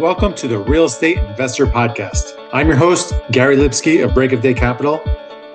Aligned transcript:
Welcome 0.00 0.34
to 0.34 0.48
the 0.48 0.58
Real 0.58 0.86
Estate 0.86 1.18
Investor 1.18 1.66
Podcast. 1.66 2.36
I'm 2.52 2.66
your 2.66 2.74
host, 2.74 3.12
Gary 3.30 3.54
Lipsky 3.56 4.00
of 4.00 4.12
Break 4.12 4.32
of 4.32 4.40
Day 4.40 4.52
Capital. 4.52 5.00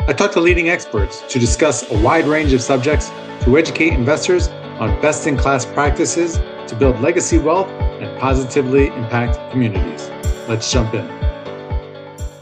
I 0.07 0.13
talk 0.13 0.31
to 0.31 0.39
leading 0.39 0.69
experts 0.69 1.21
to 1.27 1.39
discuss 1.39 1.91
a 1.91 2.01
wide 2.01 2.25
range 2.25 2.53
of 2.53 2.61
subjects 2.61 3.09
to 3.41 3.57
educate 3.57 3.91
investors 3.91 4.47
on 4.79 4.89
best 5.01 5.27
in 5.27 5.35
class 5.35 5.65
practices 5.65 6.37
to 6.67 6.75
build 6.79 7.01
legacy 7.01 7.37
wealth 7.37 7.67
and 7.67 8.17
positively 8.17 8.87
impact 8.87 9.51
communities. 9.51 10.09
Let's 10.47 10.71
jump 10.71 10.93
in. 10.93 11.05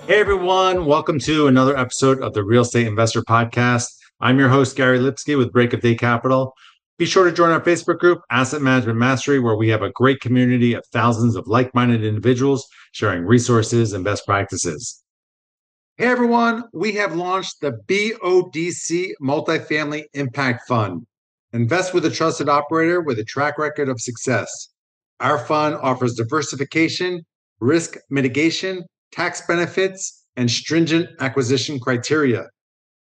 Hey, 0.06 0.20
everyone. 0.20 0.86
Welcome 0.86 1.18
to 1.22 1.48
another 1.48 1.76
episode 1.76 2.22
of 2.22 2.36
the 2.36 2.44
Real 2.44 2.62
Estate 2.62 2.86
Investor 2.86 3.24
Podcast. 3.24 3.98
I'm 4.20 4.38
your 4.38 4.50
host, 4.50 4.76
Gary 4.76 5.00
Lipsky 5.00 5.36
with 5.36 5.52
Break 5.52 5.74
of 5.74 5.82
Day 5.82 5.96
Capital. 5.96 6.54
Be 6.98 7.06
sure 7.06 7.26
to 7.26 7.32
join 7.32 7.52
our 7.52 7.62
Facebook 7.62 8.00
group, 8.00 8.22
Asset 8.32 8.64
Management 8.64 8.98
Mastery, 8.98 9.40
where 9.40 9.56
we 9.56 9.70
have 9.70 9.84
a 9.84 9.92
great 9.92 10.20
community 10.20 10.74
of 10.74 10.84
thousands 10.88 11.36
of 11.36 11.48
like 11.48 11.72
minded 11.76 12.04
individuals 12.04 12.68
sharing 12.92 13.24
resources 13.24 13.94
and 13.94 14.04
best 14.04 14.26
practices. 14.26 15.04
Hey 15.98 16.08
everyone, 16.08 16.64
we 16.74 16.94
have 16.94 17.16
launched 17.16 17.62
the 17.62 17.74
BODC 17.88 19.12
Multifamily 19.22 20.06
Impact 20.16 20.68
Fund. 20.68 21.06
Invest 21.54 21.94
with 21.94 22.04
a 22.06 22.10
trusted 22.10 22.50
operator 22.50 23.00
with 23.00 23.20
a 23.20 23.24
track 23.24 23.60
record 23.60 23.90
of 23.90 24.02
success. 24.02 24.50
Our 25.20 25.38
fund 25.38 25.76
offers 25.76 26.16
diversification, 26.16 27.24
risk 27.60 27.96
mitigation, 28.10 28.86
tax 29.12 29.46
benefits, 29.46 30.26
and 30.36 30.50
stringent 30.50 31.10
acquisition 31.20 31.80
criteria. 31.80 32.48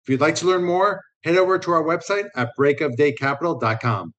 If 0.04 0.08
you'd 0.08 0.20
like 0.20 0.36
to 0.36 0.46
learn 0.46 0.62
more, 0.62 1.00
head 1.24 1.36
over 1.36 1.58
to 1.58 1.70
our 1.72 1.82
website 1.82 2.26
at 2.36 2.50
breakofdaycapital.com. 2.58 4.14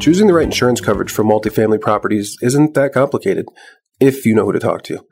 Choosing 0.00 0.28
the 0.28 0.34
right 0.34 0.44
insurance 0.44 0.80
coverage 0.80 1.10
for 1.10 1.24
multifamily 1.24 1.80
properties 1.80 2.36
isn't 2.40 2.74
that 2.74 2.92
complicated 2.92 3.46
if 3.98 4.24
you 4.24 4.36
know 4.36 4.44
who 4.44 4.52
to 4.52 4.60
talk 4.60 4.82
to. 4.84 5.04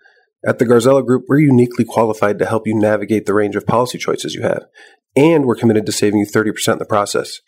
At 0.46 0.60
the 0.60 0.66
Garzella 0.66 1.04
Group, 1.04 1.24
we're 1.26 1.40
uniquely 1.40 1.84
qualified 1.84 2.38
to 2.38 2.46
help 2.46 2.66
you 2.66 2.78
navigate 2.78 3.26
the 3.26 3.34
range 3.34 3.56
of 3.56 3.66
policy 3.66 3.98
choices 3.98 4.34
you 4.34 4.42
have, 4.42 4.66
and 5.16 5.46
we're 5.46 5.56
committed 5.56 5.84
to 5.86 5.92
saving 5.92 6.20
you 6.20 6.26
30% 6.26 6.74
in 6.74 6.78
the 6.78 6.84
process. 6.84 7.40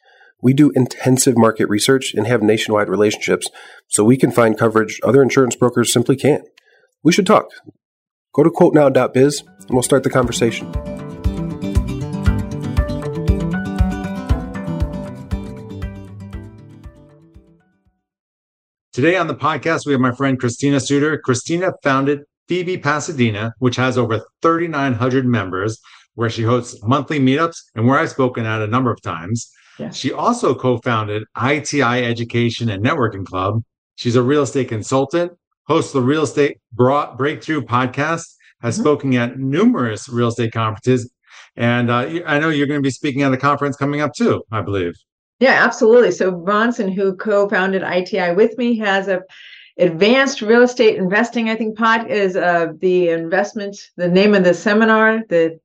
We 0.43 0.55
do 0.55 0.73
intensive 0.75 1.39
market 1.39 1.69
research 1.69 2.15
and 2.15 2.27
have 2.27 2.43
nationwide 2.43 2.89
relationships, 2.89 3.49
so 3.87 4.03
we 4.03 4.17
can 4.17 4.33
find 4.33 4.59
coverage 4.59 4.99
other 5.05 5.23
insurance 5.23 5.55
brokers 5.55 5.93
simply 5.93 6.17
can't. 6.17 6.43
We 7.03 7.13
should 7.13 7.27
talk. 7.27 7.47
Go 8.33 8.43
to 8.43 8.51
quotenow.biz 8.51 9.43
and 9.43 9.71
we'll 9.71 9.83
start 9.83 10.03
the 10.03 10.11
conversation. 10.11 10.71
Today 18.93 19.17
on 19.17 19.27
the 19.27 19.35
podcast, 19.35 19.85
we 19.85 19.93
have 19.93 20.01
my 20.01 20.13
friend 20.13 20.39
Christina 20.41 20.81
Suter. 20.81 21.19
Christina 21.19 21.73
founded 21.83 22.21
FIBI 22.49 22.83
Pasadena, 22.83 23.53
which 23.59 23.77
has 23.77 23.99
over 23.99 24.25
3,900 24.41 25.27
members, 25.27 25.79
where 26.15 26.31
she 26.31 26.43
hosts 26.43 26.83
monthly 26.83 27.21
meetups 27.21 27.59
and 27.75 27.87
where 27.87 27.99
I've 27.99 28.11
spoken 28.11 28.47
at 28.47 28.63
a 28.63 28.67
number 28.67 28.91
of 28.91 29.03
times. 29.03 29.51
She 29.93 30.13
also 30.13 30.55
co 30.55 30.79
founded 30.79 31.25
ITI 31.37 31.83
Education 31.83 32.71
and 32.71 32.83
Networking 32.83 33.27
Club. 33.27 33.63
She's 33.97 34.17
a 34.17 34.23
real 34.23 34.43
estate 34.43 34.69
consultant, 34.69 35.33
hosts 35.67 35.93
the 35.93 36.01
Real 36.01 36.23
Estate 36.23 36.59
Breakthrough 36.73 37.63
podcast, 37.63 38.35
has 38.61 38.75
mm-hmm. 38.75 38.83
spoken 38.83 39.15
at 39.15 39.39
numerous 39.39 40.09
real 40.09 40.29
estate 40.29 40.53
conferences. 40.53 41.11
And 41.57 41.91
uh, 41.91 42.21
I 42.27 42.39
know 42.39 42.51
you're 42.51 42.67
going 42.67 42.81
to 42.81 42.87
be 42.87 42.91
speaking 42.91 43.23
at 43.23 43.33
a 43.33 43.37
conference 43.37 43.77
coming 43.77 44.01
up 44.01 44.15
too, 44.15 44.45
I 44.53 44.61
believe. 44.61 44.95
Yeah, 45.41 45.65
absolutely. 45.65 46.13
So 46.13 46.31
Bronson, 46.31 46.91
who 46.91 47.15
co-founded 47.17 47.83
ITI 47.83 48.33
with 48.33 48.57
me, 48.57 48.79
has 48.79 49.09
a 49.09 49.23
advanced 49.79 50.41
real 50.41 50.63
estate 50.63 50.97
investing. 50.97 51.51
I 51.51 51.57
think 51.57 51.77
pod 51.77 52.11
is 52.11 52.37
uh, 52.37 52.69
the 52.81 53.11
investment. 53.11 53.77
The 53.97 54.09
name 54.09 54.35
of 54.35 54.45
the 54.45 54.55
seminar. 54.55 55.23
The 55.29 55.59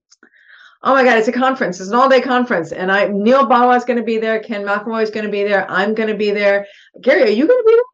oh 0.84 0.94
my 0.94 1.03
god, 1.03 1.17
it's 1.17 1.28
a 1.28 1.34
conference. 1.34 1.79
It's 1.79 1.90
an 1.90 1.95
all-day 1.95 2.22
conference, 2.22 2.72
and 2.72 2.91
I 2.91 3.07
Neal 3.07 3.47
Bawa 3.47 3.78
is 3.78 3.85
going 3.85 3.97
to 3.97 4.03
be 4.03 4.17
there. 4.17 4.40
Ken 4.40 4.66
McElroy 4.66 5.03
is 5.03 5.11
going 5.11 5.25
to 5.25 5.31
be 5.31 5.44
there. 5.44 5.69
I'm 5.72 5.94
going 5.94 6.09
to 6.09 6.17
be 6.17 6.31
there. 6.31 6.66
Gary, 7.01 7.23
are 7.23 7.28
you 7.28 7.47
going 7.47 7.59
to 7.59 7.66
be 7.66 7.73
there? 7.73 7.91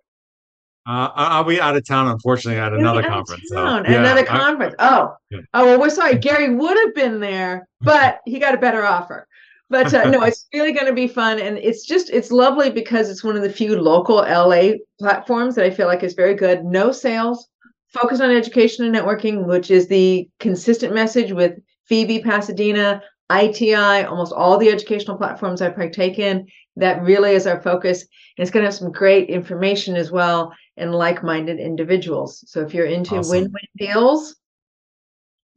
Uh, 0.88 1.12
I'll 1.16 1.44
be 1.44 1.60
out 1.60 1.76
of 1.76 1.86
town, 1.86 2.08
unfortunately, 2.08 2.62
at 2.62 2.72
another 2.72 3.04
conference. 3.04 3.44
So, 3.48 3.58
yeah, 3.58 4.00
another 4.00 4.24
conference. 4.24 4.74
Oh, 4.80 5.16
yeah. 5.30 5.40
oh 5.54 5.66
well, 5.66 5.80
we're 5.82 5.90
sorry. 5.90 6.18
Gary 6.18 6.56
would 6.56 6.78
have 6.78 6.96
been 6.96 7.20
there, 7.20 7.68
but 7.82 8.22
he 8.26 8.40
got 8.40 8.56
a 8.56 8.58
better 8.58 8.86
offer. 8.86 9.28
But 9.70 9.94
uh, 9.94 10.10
no, 10.10 10.22
it's 10.24 10.48
really 10.54 10.72
going 10.72 10.86
to 10.86 10.94
be 10.94 11.10
fun, 11.10 11.40
and 11.40 11.58
it's 11.58 11.86
just 11.86 12.10
it's 12.10 12.32
lovely 12.32 12.70
because 12.70 13.10
it's 13.10 13.22
one 13.22 13.36
of 13.36 13.42
the 13.42 13.50
few 13.50 13.78
local 13.82 14.18
LA 14.18 14.76
platforms 14.98 15.56
that 15.56 15.66
I 15.66 15.72
feel 15.72 15.88
like 15.88 16.04
is 16.04 16.14
very 16.14 16.36
good. 16.36 16.64
No 16.64 16.94
sales, 16.94 17.50
focus 17.90 18.22
on 18.22 18.32
education 18.32 18.86
and 18.86 18.96
networking, 18.96 19.46
which 19.46 19.70
is 19.70 19.90
the 19.90 20.30
consistent 20.40 20.94
message 20.94 21.34
with 21.34 21.60
FIBI 21.92 22.24
Pasadena, 22.24 23.02
ITI, 23.30 24.06
almost 24.06 24.32
all 24.32 24.58
the 24.58 24.70
educational 24.70 25.18
platforms 25.18 25.62
I 25.62 25.70
partake 25.70 26.18
in. 26.18 26.48
That 26.78 27.02
really 27.02 27.34
is 27.34 27.46
our 27.46 27.62
focus. 27.62 28.04
And 28.38 28.44
it's 28.44 28.52
going 28.52 28.64
to 28.64 28.68
have 28.68 28.76
some 28.76 28.92
great 28.92 29.30
information 29.30 29.98
as 29.98 30.12
well 30.12 30.54
and 30.78 30.94
like-minded 30.94 31.60
individuals. 31.60 32.44
So 32.48 32.62
if 32.62 32.74
you're 32.74 32.86
into 32.86 33.18
awesome. 33.18 33.32
win-win 33.32 33.68
deals, 33.78 34.36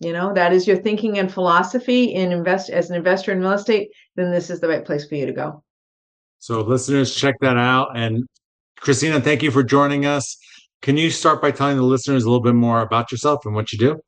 you 0.01 0.13
know, 0.13 0.33
that 0.35 0.53
is 0.53 0.67
your 0.67 0.79
thinking 0.79 1.19
and 1.19 1.33
philosophy 1.33 2.05
in 2.15 2.33
invest 2.33 2.71
as 2.71 2.89
an 2.89 2.97
investor 2.97 3.33
in 3.33 3.41
real 3.41 3.53
estate, 3.53 3.91
then 4.17 4.31
this 4.31 4.49
is 4.49 4.61
the 4.61 4.69
right 4.69 4.85
place 4.85 5.07
for 5.07 5.15
you 5.15 5.27
to 5.27 5.33
go. 5.33 5.63
So 6.39 6.63
listeners, 6.63 7.15
check 7.15 7.35
that 7.43 7.59
out. 7.59 7.97
And 7.97 8.27
Christina, 8.81 9.21
thank 9.21 9.43
you 9.43 9.51
for 9.51 9.63
joining 9.63 10.07
us. 10.07 10.39
Can 10.81 10.97
you 10.97 11.11
start 11.11 11.43
by 11.43 11.51
telling 11.51 11.77
the 11.77 11.83
listeners 11.83 12.25
a 12.25 12.31
little 12.31 12.43
bit 12.43 12.55
more 12.55 12.81
about 12.81 13.13
yourself 13.13 13.45
and 13.45 13.55
what 13.55 13.73
you 13.73 13.79
do? 13.79 14.01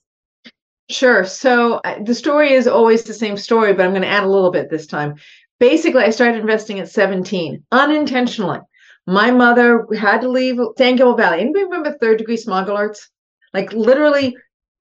Sure. 0.88 1.24
So 1.24 1.74
uh, 1.84 2.02
the 2.02 2.14
story 2.14 2.54
is 2.54 2.66
always 2.66 3.04
the 3.04 3.14
same 3.14 3.36
story, 3.36 3.74
but 3.74 3.84
I'm 3.84 3.92
going 3.92 4.02
to 4.02 4.08
add 4.08 4.24
a 4.24 4.30
little 4.30 4.50
bit 4.50 4.70
this 4.70 4.86
time. 4.86 5.16
Basically, 5.60 6.02
I 6.02 6.10
started 6.10 6.40
investing 6.40 6.80
at 6.80 6.90
17 6.90 7.64
unintentionally. 7.70 8.60
My 9.06 9.30
mother 9.30 9.86
had 9.98 10.20
to 10.20 10.28
leave 10.28 10.58
San 10.78 10.96
Gabriel 10.96 11.16
Valley. 11.16 11.40
Anybody 11.40 11.64
remember 11.64 11.92
third 11.92 12.18
degree 12.18 12.36
smog 12.36 12.68
alerts? 12.68 13.08
Like 13.52 13.72
literally 13.72 14.36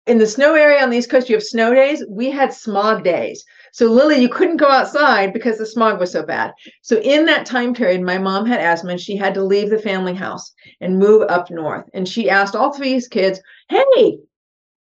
in 0.07 0.17
the 0.17 0.27
snow 0.27 0.55
area 0.55 0.81
on 0.81 0.89
the 0.89 0.97
East 0.97 1.09
Coast, 1.09 1.29
you 1.29 1.35
have 1.35 1.43
snow 1.43 1.73
days. 1.73 2.03
We 2.09 2.29
had 2.29 2.53
smog 2.53 3.03
days. 3.03 3.45
So 3.71 3.85
Lily, 3.85 4.19
you 4.19 4.29
couldn't 4.29 4.57
go 4.57 4.69
outside 4.69 5.33
because 5.33 5.57
the 5.57 5.65
smog 5.65 5.99
was 5.99 6.11
so 6.11 6.23
bad. 6.23 6.51
So 6.81 6.99
in 6.99 7.25
that 7.25 7.45
time 7.45 7.73
period, 7.73 8.01
my 8.01 8.17
mom 8.17 8.45
had 8.45 8.59
asthma 8.59 8.91
and 8.91 8.99
she 8.99 9.15
had 9.15 9.33
to 9.35 9.43
leave 9.43 9.69
the 9.69 9.79
family 9.79 10.13
house 10.13 10.51
and 10.81 10.99
move 10.99 11.23
up 11.29 11.49
north. 11.51 11.85
And 11.93 12.07
she 12.07 12.29
asked 12.29 12.55
all 12.55 12.73
three 12.73 12.99
kids, 13.09 13.39
Hey, 13.69 14.17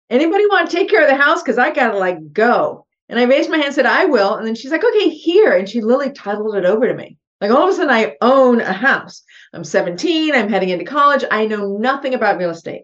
anybody 0.09 0.45
want 0.47 0.69
to 0.69 0.75
take 0.75 0.89
care 0.89 1.03
of 1.03 1.09
the 1.09 1.21
house? 1.21 1.41
Because 1.41 1.57
I 1.57 1.71
gotta 1.71 1.97
like 1.97 2.33
go. 2.33 2.85
And 3.09 3.19
I 3.19 3.23
raised 3.23 3.49
my 3.49 3.57
hand 3.57 3.67
and 3.67 3.75
said, 3.75 3.85
I 3.85 4.05
will. 4.05 4.35
And 4.35 4.47
then 4.47 4.55
she's 4.55 4.71
like, 4.71 4.83
okay, 4.83 5.09
here. 5.09 5.55
And 5.55 5.69
she 5.69 5.81
literally 5.81 6.11
titled 6.11 6.55
it 6.55 6.65
over 6.65 6.87
to 6.87 6.95
me. 6.95 7.17
Like 7.43 7.51
all 7.51 7.67
of 7.67 7.69
a 7.71 7.73
sudden, 7.73 7.93
I 7.93 8.15
own 8.21 8.61
a 8.61 8.71
house. 8.71 9.21
I'm 9.53 9.65
17. 9.65 10.33
I'm 10.33 10.47
heading 10.47 10.69
into 10.69 10.85
college. 10.85 11.25
I 11.29 11.45
know 11.45 11.75
nothing 11.77 12.13
about 12.13 12.37
real 12.37 12.51
estate, 12.51 12.83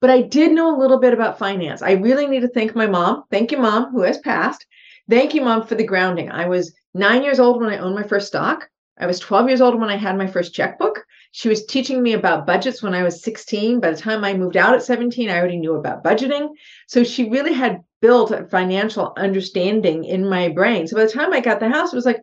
but 0.00 0.10
I 0.10 0.22
did 0.22 0.52
know 0.52 0.72
a 0.72 0.78
little 0.78 1.00
bit 1.00 1.12
about 1.12 1.40
finance. 1.40 1.82
I 1.82 1.94
really 1.94 2.28
need 2.28 2.42
to 2.42 2.48
thank 2.48 2.76
my 2.76 2.86
mom. 2.86 3.24
Thank 3.32 3.50
you, 3.50 3.58
mom, 3.58 3.90
who 3.90 4.02
has 4.02 4.18
passed. 4.18 4.64
Thank 5.10 5.34
you, 5.34 5.40
mom, 5.40 5.66
for 5.66 5.74
the 5.74 5.82
grounding. 5.82 6.30
I 6.30 6.46
was 6.46 6.72
nine 6.94 7.24
years 7.24 7.40
old 7.40 7.60
when 7.60 7.68
I 7.68 7.78
owned 7.78 7.96
my 7.96 8.04
first 8.04 8.28
stock. 8.28 8.68
I 8.96 9.06
was 9.06 9.18
12 9.18 9.48
years 9.48 9.60
old 9.60 9.74
when 9.80 9.90
I 9.90 9.96
had 9.96 10.16
my 10.16 10.28
first 10.28 10.54
checkbook. 10.54 11.04
She 11.32 11.48
was 11.48 11.66
teaching 11.66 12.00
me 12.00 12.12
about 12.12 12.46
budgets 12.46 12.84
when 12.84 12.94
I 12.94 13.02
was 13.02 13.24
16. 13.24 13.80
By 13.80 13.90
the 13.90 13.96
time 13.96 14.22
I 14.22 14.34
moved 14.34 14.56
out 14.56 14.76
at 14.76 14.84
17, 14.84 15.28
I 15.28 15.36
already 15.36 15.58
knew 15.58 15.74
about 15.74 16.04
budgeting. 16.04 16.50
So 16.86 17.02
she 17.02 17.28
really 17.28 17.54
had 17.54 17.82
built 18.00 18.30
a 18.30 18.46
financial 18.46 19.14
understanding 19.16 20.04
in 20.04 20.28
my 20.28 20.48
brain. 20.50 20.86
So 20.86 20.94
by 20.94 21.06
the 21.06 21.12
time 21.12 21.32
I 21.32 21.40
got 21.40 21.58
the 21.58 21.68
house, 21.68 21.92
it 21.92 21.96
was 21.96 22.06
like, 22.06 22.22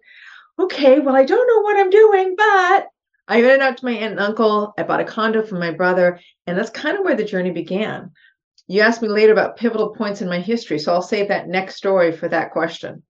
okay, 0.60 1.00
well, 1.00 1.16
I 1.16 1.24
don't 1.24 1.48
know 1.48 1.62
what 1.62 1.78
I'm 1.78 1.90
doing, 1.90 2.36
but 2.38 2.88
I 3.28 3.42
went 3.42 3.62
out 3.62 3.78
to 3.78 3.86
my 3.86 3.94
aunt 3.94 4.12
and 4.12 4.20
uncle. 4.20 4.74
I 4.78 4.84
bought 4.84 5.00
a 5.00 5.06
condo 5.06 5.44
for 5.44 5.58
my 5.58 5.72
brother. 5.72 6.20
And 6.46 6.58
that's 6.58 6.70
kind 6.70 6.98
of 6.98 7.04
where 7.04 7.16
the 7.16 7.24
journey 7.24 7.52
began. 7.52 8.12
You 8.68 8.82
asked 8.82 9.02
me 9.02 9.08
later 9.08 9.34
about 9.34 9.58
pivotal 9.58 9.94
points 9.96 10.22
in 10.22 10.30
my 10.30 10.40
history. 10.40 10.80
So 10.80 10.94
I'll 10.94 11.02
save 11.02 11.28
that 11.30 11.48
next 11.48 11.76
story 11.76 12.12
for 12.12 12.28
that 12.30 12.52
question. 12.52 13.04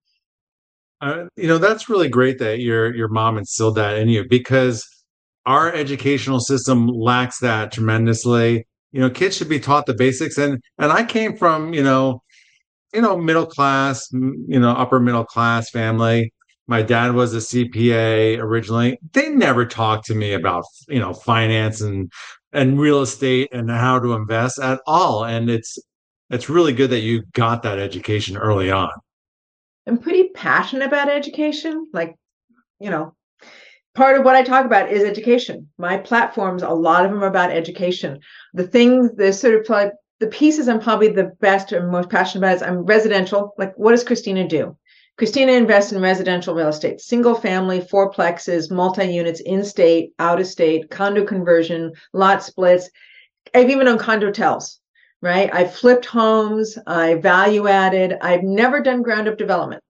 Uh, 1.01 1.25
you 1.36 1.48
know, 1.48 1.57
that's 1.57 1.90
really 1.90 2.07
great 2.07 2.40
that 2.40 2.60
your 2.60 2.95
your 2.95 3.10
mom 3.10 3.38
instilled 3.38 3.75
that 3.75 3.98
in 3.98 4.07
you 4.07 4.25
because 4.30 4.88
our 5.45 5.74
educational 5.74 6.40
system 6.40 6.88
lacks 6.88 7.40
that 7.40 7.74
tremendously. 7.74 8.66
You 8.94 9.01
know, 9.01 9.10
kids 9.10 9.36
should 9.36 9.50
be 9.50 9.60
taught 9.60 9.86
the 9.86 9.94
basics. 9.94 10.38
And 10.38 10.63
and 10.78 10.92
I 10.92 11.04
came 11.04 11.36
from, 11.36 11.74
you 11.74 11.84
know, 11.84 12.22
you 12.94 13.01
know, 13.01 13.18
middle 13.18 13.45
class, 13.45 14.07
you 14.13 14.60
know, 14.60 14.72
upper 14.72 15.00
middle 15.00 15.25
class 15.25 15.69
family 15.69 16.31
my 16.68 16.81
dad 16.81 17.13
was 17.13 17.33
a 17.33 17.38
CPA 17.38 18.39
originally. 18.39 19.00
They 19.12 19.30
never 19.30 19.65
talked 19.65 20.06
to 20.06 20.15
me 20.15 20.33
about 20.33 20.65
you 20.88 21.00
know 21.00 21.13
finance 21.13 21.81
and 21.81 22.12
and 22.51 22.80
real 22.80 23.01
estate 23.01 23.50
and 23.51 23.69
how 23.69 24.00
to 24.00 24.13
invest 24.13 24.60
at 24.60 24.80
all. 24.88 25.25
And 25.25 25.50
it's 25.50 25.77
it's 26.30 26.50
really 26.50 26.74
good 26.74 26.89
that 26.92 27.01
you 27.01 27.24
got 27.33 27.63
that 27.63 27.80
education 27.80 28.38
early 28.38 28.71
on. 28.71 28.89
I'm 29.86 29.98
pretty 29.98 30.30
passionate 30.30 30.88
about 30.88 31.10
education. 31.10 31.88
Like 31.94 32.15
you 32.80 32.89
know, 32.89 33.13
part 33.95 34.18
of 34.18 34.24
what 34.24 34.36
I 34.36 34.44
talk 34.44 34.66
about 34.66 34.92
is 34.92 35.04
education. 35.04 35.69
My 35.77 35.98
platforms, 35.98 36.63
a 36.63 36.69
lot 36.69 37.06
of 37.06 37.12
them 37.12 37.24
are 37.24 37.27
about 37.27 37.51
education. 37.51 38.19
The 38.54 38.68
things, 38.68 39.12
the 39.16 39.33
sort 39.33 39.56
of 39.56 39.69
like 39.69 39.92
the 40.19 40.27
pieces 40.27 40.69
I'm 40.69 40.80
probably 40.80 41.09
the 41.09 41.33
best 41.42 41.74
or 41.74 41.88
most 41.88 42.09
passionate 42.09 42.45
about 42.45 42.56
is 42.56 42.63
I'm 42.63 42.86
residential. 42.86 43.54
Like, 43.57 43.74
what 43.75 43.92
does 43.92 44.06
Christina 44.06 44.48
do? 44.48 44.77
Christina 45.18 45.51
invests 45.51 45.92
in 45.92 46.01
residential 46.01 46.56
real 46.56 46.69
estate, 46.69 47.00
single 47.00 47.36
family, 47.36 47.81
fourplexes, 47.81 48.71
multi 48.71 49.06
units, 49.06 49.42
in 49.42 49.63
state, 49.63 50.12
out 50.18 50.39
of 50.39 50.48
state, 50.48 50.89
condo 50.89 51.24
conversion, 51.24 51.92
lot 52.13 52.44
splits. 52.44 52.89
I've 53.54 53.69
even 53.69 53.86
done 53.86 54.00
condotels, 54.00 54.80
right? 55.21 55.54
I've 55.54 55.75
flipped 55.75 56.06
homes, 56.06 56.80
I 56.88 57.15
value 57.15 57.68
added. 57.68 58.18
I've 58.21 58.42
never 58.42 58.81
done 58.81 59.04
ground 59.04 59.27
up 59.27 59.38
development. 59.38 59.83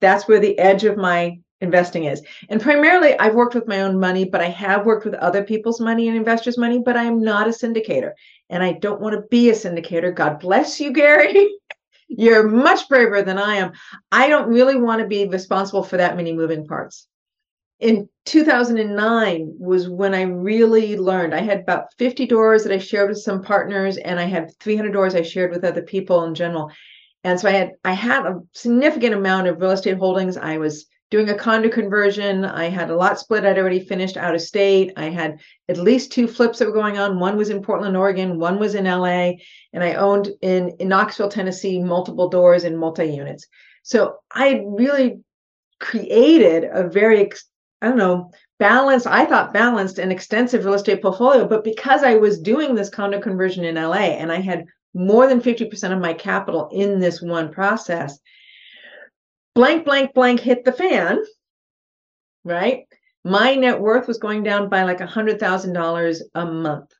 That's 0.00 0.28
where 0.28 0.40
the 0.40 0.58
edge 0.58 0.84
of 0.84 0.98
my 0.98 1.38
investing 1.62 2.04
is. 2.04 2.22
And 2.50 2.60
primarily, 2.60 3.18
I've 3.18 3.34
worked 3.34 3.54
with 3.54 3.66
my 3.66 3.80
own 3.80 3.98
money, 3.98 4.26
but 4.26 4.42
I 4.42 4.50
have 4.50 4.84
worked 4.84 5.06
with 5.06 5.14
other 5.14 5.42
people's 5.42 5.80
money 5.80 6.08
and 6.08 6.16
investors' 6.16 6.58
money, 6.58 6.78
but 6.78 6.96
I 6.96 7.04
am 7.04 7.22
not 7.22 7.48
a 7.48 7.50
syndicator. 7.50 8.12
And 8.50 8.62
I 8.62 8.72
don't 8.72 9.00
want 9.00 9.14
to 9.14 9.26
be 9.28 9.48
a 9.48 9.54
syndicator. 9.54 10.14
God 10.14 10.40
bless 10.40 10.78
you, 10.78 10.92
Gary. 10.92 11.48
You're 12.08 12.48
much 12.48 12.88
braver 12.88 13.22
than 13.22 13.38
I 13.38 13.56
am. 13.56 13.72
I 14.10 14.28
don't 14.28 14.48
really 14.48 14.76
want 14.76 15.00
to 15.02 15.06
be 15.06 15.26
responsible 15.26 15.82
for 15.82 15.98
that 15.98 16.16
many 16.16 16.32
moving 16.32 16.66
parts. 16.66 17.06
In 17.80 18.08
2009 18.24 19.54
was 19.58 19.88
when 19.88 20.14
I 20.14 20.22
really 20.22 20.96
learned. 20.96 21.34
I 21.34 21.40
had 21.40 21.60
about 21.60 21.92
50 21.98 22.26
doors 22.26 22.64
that 22.64 22.72
I 22.72 22.78
shared 22.78 23.08
with 23.08 23.18
some 23.18 23.42
partners, 23.42 23.98
and 23.98 24.18
I 24.18 24.24
had 24.24 24.52
300 24.58 24.92
doors 24.92 25.14
I 25.14 25.22
shared 25.22 25.52
with 25.52 25.64
other 25.64 25.82
people 25.82 26.24
in 26.24 26.34
general. 26.34 26.72
And 27.24 27.38
so 27.38 27.48
I 27.48 27.52
had 27.52 27.72
I 27.84 27.92
had 27.92 28.26
a 28.26 28.40
significant 28.52 29.14
amount 29.14 29.46
of 29.46 29.60
real 29.60 29.72
estate 29.72 29.98
holdings. 29.98 30.36
I 30.36 30.58
was 30.58 30.86
doing 31.10 31.30
a 31.30 31.34
condo 31.34 31.68
conversion. 31.68 32.44
I 32.44 32.68
had 32.68 32.90
a 32.90 32.96
lot 32.96 33.18
split. 33.18 33.44
I'd 33.44 33.58
already 33.58 33.80
finished 33.80 34.16
out 34.16 34.34
of 34.34 34.42
state. 34.42 34.92
I 34.96 35.08
had 35.08 35.40
at 35.68 35.78
least 35.78 36.12
two 36.12 36.28
flips 36.28 36.58
that 36.58 36.66
were 36.66 36.74
going 36.74 36.98
on. 36.98 37.18
One 37.18 37.36
was 37.36 37.50
in 37.50 37.62
Portland, 37.62 37.96
Oregon. 37.96 38.38
One 38.38 38.58
was 38.58 38.74
in 38.74 38.84
LA. 38.84 39.32
And 39.72 39.82
I 39.82 39.94
owned 39.94 40.30
in, 40.42 40.70
in 40.78 40.88
Knoxville, 40.88 41.30
Tennessee, 41.30 41.82
multiple 41.82 42.28
doors 42.28 42.64
and 42.64 42.78
multi 42.78 43.06
units. 43.06 43.46
So 43.82 44.16
I 44.30 44.62
really 44.66 45.20
created 45.80 46.64
a 46.64 46.88
very, 46.88 47.30
I 47.80 47.88
don't 47.88 47.96
know, 47.96 48.30
balanced, 48.58 49.06
I 49.06 49.24
thought 49.24 49.54
balanced 49.54 49.98
and 49.98 50.12
extensive 50.12 50.64
real 50.64 50.74
estate 50.74 51.00
portfolio. 51.00 51.46
But 51.46 51.64
because 51.64 52.02
I 52.02 52.16
was 52.16 52.40
doing 52.40 52.74
this 52.74 52.90
condo 52.90 53.20
conversion 53.20 53.64
in 53.64 53.76
LA 53.76 54.16
and 54.18 54.30
I 54.30 54.40
had 54.40 54.66
more 54.94 55.26
than 55.26 55.40
50% 55.40 55.92
of 55.92 56.00
my 56.00 56.12
capital 56.12 56.68
in 56.72 56.98
this 56.98 57.22
one 57.22 57.50
process, 57.50 58.18
blank, 59.58 59.84
blank, 59.84 60.14
blank 60.14 60.38
hit 60.38 60.64
the 60.64 60.70
fan, 60.70 61.18
right? 62.44 62.84
My 63.24 63.56
net 63.56 63.80
worth 63.80 64.06
was 64.06 64.18
going 64.18 64.44
down 64.44 64.68
by 64.68 64.84
like 64.84 65.00
a 65.00 65.06
$100,000 65.06 66.20
a 66.36 66.46
month. 66.46 66.92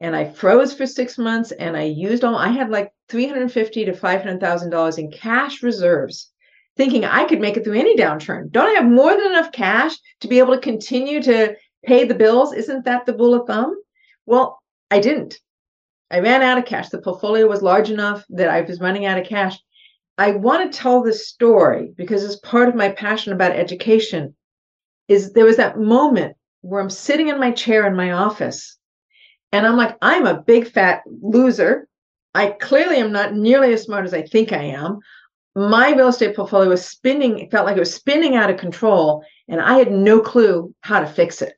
And 0.00 0.16
I 0.16 0.24
froze 0.24 0.74
for 0.74 0.84
six 0.84 1.16
months 1.16 1.52
and 1.52 1.76
I 1.76 1.84
used 1.84 2.24
all, 2.24 2.34
I 2.34 2.48
had 2.48 2.70
like 2.70 2.90
350 3.08 3.84
to 3.84 3.92
$500,000 3.92 4.98
in 4.98 5.12
cash 5.12 5.62
reserves, 5.62 6.32
thinking 6.76 7.04
I 7.04 7.24
could 7.24 7.40
make 7.40 7.56
it 7.56 7.62
through 7.62 7.78
any 7.78 7.96
downturn. 7.96 8.50
Don't 8.50 8.66
I 8.68 8.80
have 8.80 8.90
more 8.90 9.16
than 9.16 9.26
enough 9.26 9.52
cash 9.52 9.94
to 10.22 10.28
be 10.28 10.40
able 10.40 10.54
to 10.54 10.60
continue 10.60 11.22
to 11.22 11.54
pay 11.84 12.02
the 12.02 12.16
bills? 12.16 12.52
Isn't 12.52 12.84
that 12.86 13.06
the 13.06 13.16
rule 13.16 13.34
of 13.34 13.46
thumb? 13.46 13.80
Well, 14.26 14.58
I 14.90 14.98
didn't. 14.98 15.38
I 16.10 16.18
ran 16.18 16.42
out 16.42 16.58
of 16.58 16.64
cash. 16.64 16.88
The 16.88 17.00
portfolio 17.00 17.46
was 17.46 17.62
large 17.62 17.90
enough 17.90 18.24
that 18.30 18.48
I 18.48 18.62
was 18.62 18.80
running 18.80 19.06
out 19.06 19.18
of 19.18 19.26
cash. 19.28 19.56
I 20.18 20.32
want 20.32 20.72
to 20.72 20.78
tell 20.78 21.02
this 21.02 21.28
story 21.28 21.92
because 21.96 22.24
it's 22.24 22.36
part 22.36 22.68
of 22.68 22.74
my 22.74 22.88
passion 22.90 23.32
about 23.32 23.52
education. 23.52 24.34
Is 25.08 25.32
there 25.32 25.44
was 25.44 25.58
that 25.58 25.78
moment 25.78 26.36
where 26.62 26.80
I'm 26.80 26.90
sitting 26.90 27.28
in 27.28 27.38
my 27.38 27.52
chair 27.52 27.86
in 27.86 27.94
my 27.94 28.12
office 28.12 28.76
and 29.52 29.66
I'm 29.66 29.76
like, 29.76 29.96
I'm 30.02 30.26
a 30.26 30.42
big 30.42 30.68
fat 30.68 31.02
loser. 31.22 31.86
I 32.34 32.48
clearly 32.48 32.96
am 32.96 33.12
not 33.12 33.34
nearly 33.34 33.72
as 33.72 33.82
smart 33.82 34.04
as 34.04 34.14
I 34.14 34.22
think 34.22 34.52
I 34.52 34.62
am. 34.62 34.98
My 35.54 35.92
real 35.92 36.08
estate 36.08 36.36
portfolio 36.36 36.70
was 36.70 36.84
spinning, 36.84 37.38
it 37.38 37.50
felt 37.50 37.66
like 37.66 37.76
it 37.76 37.80
was 37.80 37.94
spinning 37.94 38.36
out 38.36 38.50
of 38.50 38.58
control, 38.58 39.24
and 39.48 39.60
I 39.60 39.78
had 39.78 39.90
no 39.90 40.20
clue 40.20 40.74
how 40.82 41.00
to 41.00 41.06
fix 41.06 41.40
it. 41.40 41.54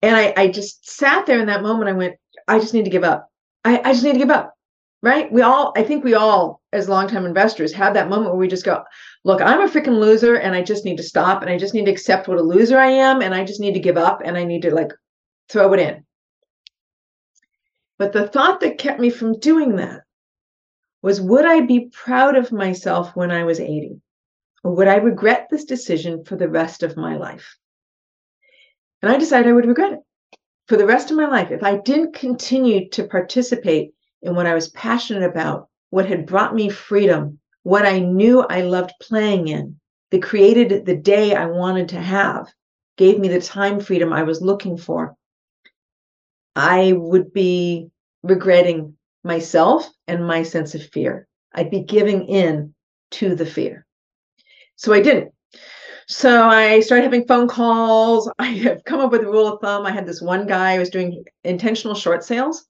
And 0.00 0.16
I, 0.16 0.32
I 0.36 0.48
just 0.48 0.88
sat 0.88 1.26
there 1.26 1.40
in 1.40 1.46
that 1.46 1.62
moment. 1.62 1.90
I 1.90 1.92
went, 1.92 2.14
I 2.48 2.58
just 2.58 2.72
need 2.72 2.84
to 2.84 2.90
give 2.90 3.04
up. 3.04 3.28
I, 3.64 3.80
I 3.80 3.92
just 3.92 4.02
need 4.02 4.14
to 4.14 4.18
give 4.18 4.30
up 4.30 4.54
right? 5.02 5.30
We 5.32 5.42
all, 5.42 5.72
I 5.76 5.82
think 5.82 6.04
we 6.04 6.14
all, 6.14 6.62
as 6.72 6.88
longtime 6.88 7.26
investors, 7.26 7.72
have 7.72 7.94
that 7.94 8.08
moment 8.08 8.30
where 8.30 8.38
we 8.38 8.48
just 8.48 8.64
go, 8.64 8.84
look, 9.24 9.42
I'm 9.42 9.60
a 9.60 9.68
freaking 9.68 9.98
loser 9.98 10.36
and 10.36 10.54
I 10.54 10.62
just 10.62 10.84
need 10.84 10.96
to 10.98 11.02
stop 11.02 11.42
and 11.42 11.50
I 11.50 11.58
just 11.58 11.74
need 11.74 11.86
to 11.86 11.90
accept 11.90 12.28
what 12.28 12.38
a 12.38 12.42
loser 12.42 12.78
I 12.78 12.88
am 12.88 13.20
and 13.20 13.34
I 13.34 13.44
just 13.44 13.60
need 13.60 13.74
to 13.74 13.80
give 13.80 13.96
up 13.96 14.22
and 14.24 14.36
I 14.36 14.44
need 14.44 14.62
to 14.62 14.74
like 14.74 14.92
throw 15.48 15.72
it 15.72 15.80
in. 15.80 16.04
But 17.98 18.12
the 18.12 18.28
thought 18.28 18.60
that 18.60 18.78
kept 18.78 19.00
me 19.00 19.10
from 19.10 19.38
doing 19.38 19.76
that 19.76 20.02
was 21.02 21.20
would 21.20 21.44
I 21.44 21.60
be 21.62 21.90
proud 21.92 22.36
of 22.36 22.52
myself 22.52 23.14
when 23.16 23.32
I 23.32 23.42
was 23.42 23.58
80? 23.58 24.00
Or 24.64 24.76
would 24.76 24.86
I 24.86 24.96
regret 24.96 25.48
this 25.50 25.64
decision 25.64 26.24
for 26.24 26.36
the 26.36 26.48
rest 26.48 26.84
of 26.84 26.96
my 26.96 27.16
life? 27.16 27.56
And 29.02 29.10
I 29.10 29.18
decided 29.18 29.48
I 29.48 29.52
would 29.52 29.66
regret 29.66 29.94
it 29.94 30.38
for 30.68 30.76
the 30.76 30.86
rest 30.86 31.10
of 31.10 31.16
my 31.16 31.26
life 31.26 31.50
if 31.50 31.64
I 31.64 31.78
didn't 31.78 32.14
continue 32.14 32.88
to 32.90 33.08
participate 33.08 33.92
and 34.22 34.36
what 34.36 34.46
I 34.46 34.54
was 34.54 34.68
passionate 34.70 35.24
about, 35.24 35.68
what 35.90 36.06
had 36.06 36.26
brought 36.26 36.54
me 36.54 36.68
freedom, 36.68 37.38
what 37.62 37.86
I 37.86 37.98
knew 37.98 38.40
I 38.42 38.62
loved 38.62 38.92
playing 39.00 39.48
in, 39.48 39.78
that 40.10 40.22
created 40.22 40.84
the 40.84 40.96
day 40.96 41.34
I 41.34 41.46
wanted 41.46 41.88
to 41.90 42.00
have, 42.00 42.48
gave 42.96 43.18
me 43.18 43.28
the 43.28 43.40
time 43.40 43.80
freedom 43.80 44.12
I 44.12 44.22
was 44.22 44.40
looking 44.40 44.76
for, 44.76 45.16
I 46.54 46.92
would 46.92 47.32
be 47.32 47.88
regretting 48.22 48.96
myself 49.24 49.88
and 50.06 50.26
my 50.26 50.42
sense 50.42 50.74
of 50.74 50.86
fear. 50.88 51.26
I'd 51.54 51.70
be 51.70 51.80
giving 51.80 52.26
in 52.26 52.74
to 53.12 53.34
the 53.34 53.46
fear. 53.46 53.86
So 54.76 54.92
I 54.92 55.00
didn't. 55.00 55.32
So 56.08 56.48
I 56.48 56.80
started 56.80 57.04
having 57.04 57.26
phone 57.26 57.48
calls. 57.48 58.30
I 58.38 58.46
have 58.46 58.84
come 58.84 59.00
up 59.00 59.12
with 59.12 59.22
a 59.22 59.30
rule 59.30 59.46
of 59.46 59.60
thumb. 59.60 59.86
I 59.86 59.92
had 59.92 60.06
this 60.06 60.20
one 60.20 60.46
guy 60.46 60.74
who 60.74 60.80
was 60.80 60.90
doing 60.90 61.24
intentional 61.44 61.94
short 61.94 62.24
sales. 62.24 62.64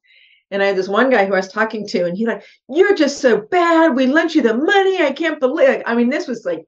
And 0.53 0.63
I 0.63 0.67
had 0.67 0.77
this 0.77 0.89
one 0.89 1.09
guy 1.09 1.25
who 1.25 1.33
I 1.33 1.39
was 1.39 1.49
talking 1.49 1.87
to, 1.89 2.05
and 2.05 2.17
he's 2.17 2.29
like, 2.29 2.45
You're 2.69 2.95
just 2.95 3.19
so 3.19 3.41
bad. 3.41 3.97
We 3.97 4.07
lent 4.07 4.35
you 4.35 4.43
the 4.43 4.55
money. 4.55 5.03
I 5.03 5.11
can't 5.11 5.41
believe 5.41 5.69
it. 5.69 5.83
I 5.87 5.95
mean, 5.95 6.11
this 6.11 6.29
was 6.29 6.45
like 6.45 6.67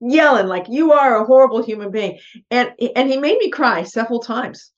yelling, 0.00 0.46
like, 0.46 0.66
you 0.68 0.92
are 0.92 1.20
a 1.20 1.24
horrible 1.24 1.64
human 1.64 1.90
being. 1.90 2.20
And 2.52 2.72
and 2.94 3.10
he 3.10 3.18
made 3.18 3.38
me 3.38 3.50
cry 3.50 3.82
several 3.82 4.20
times. 4.20 4.70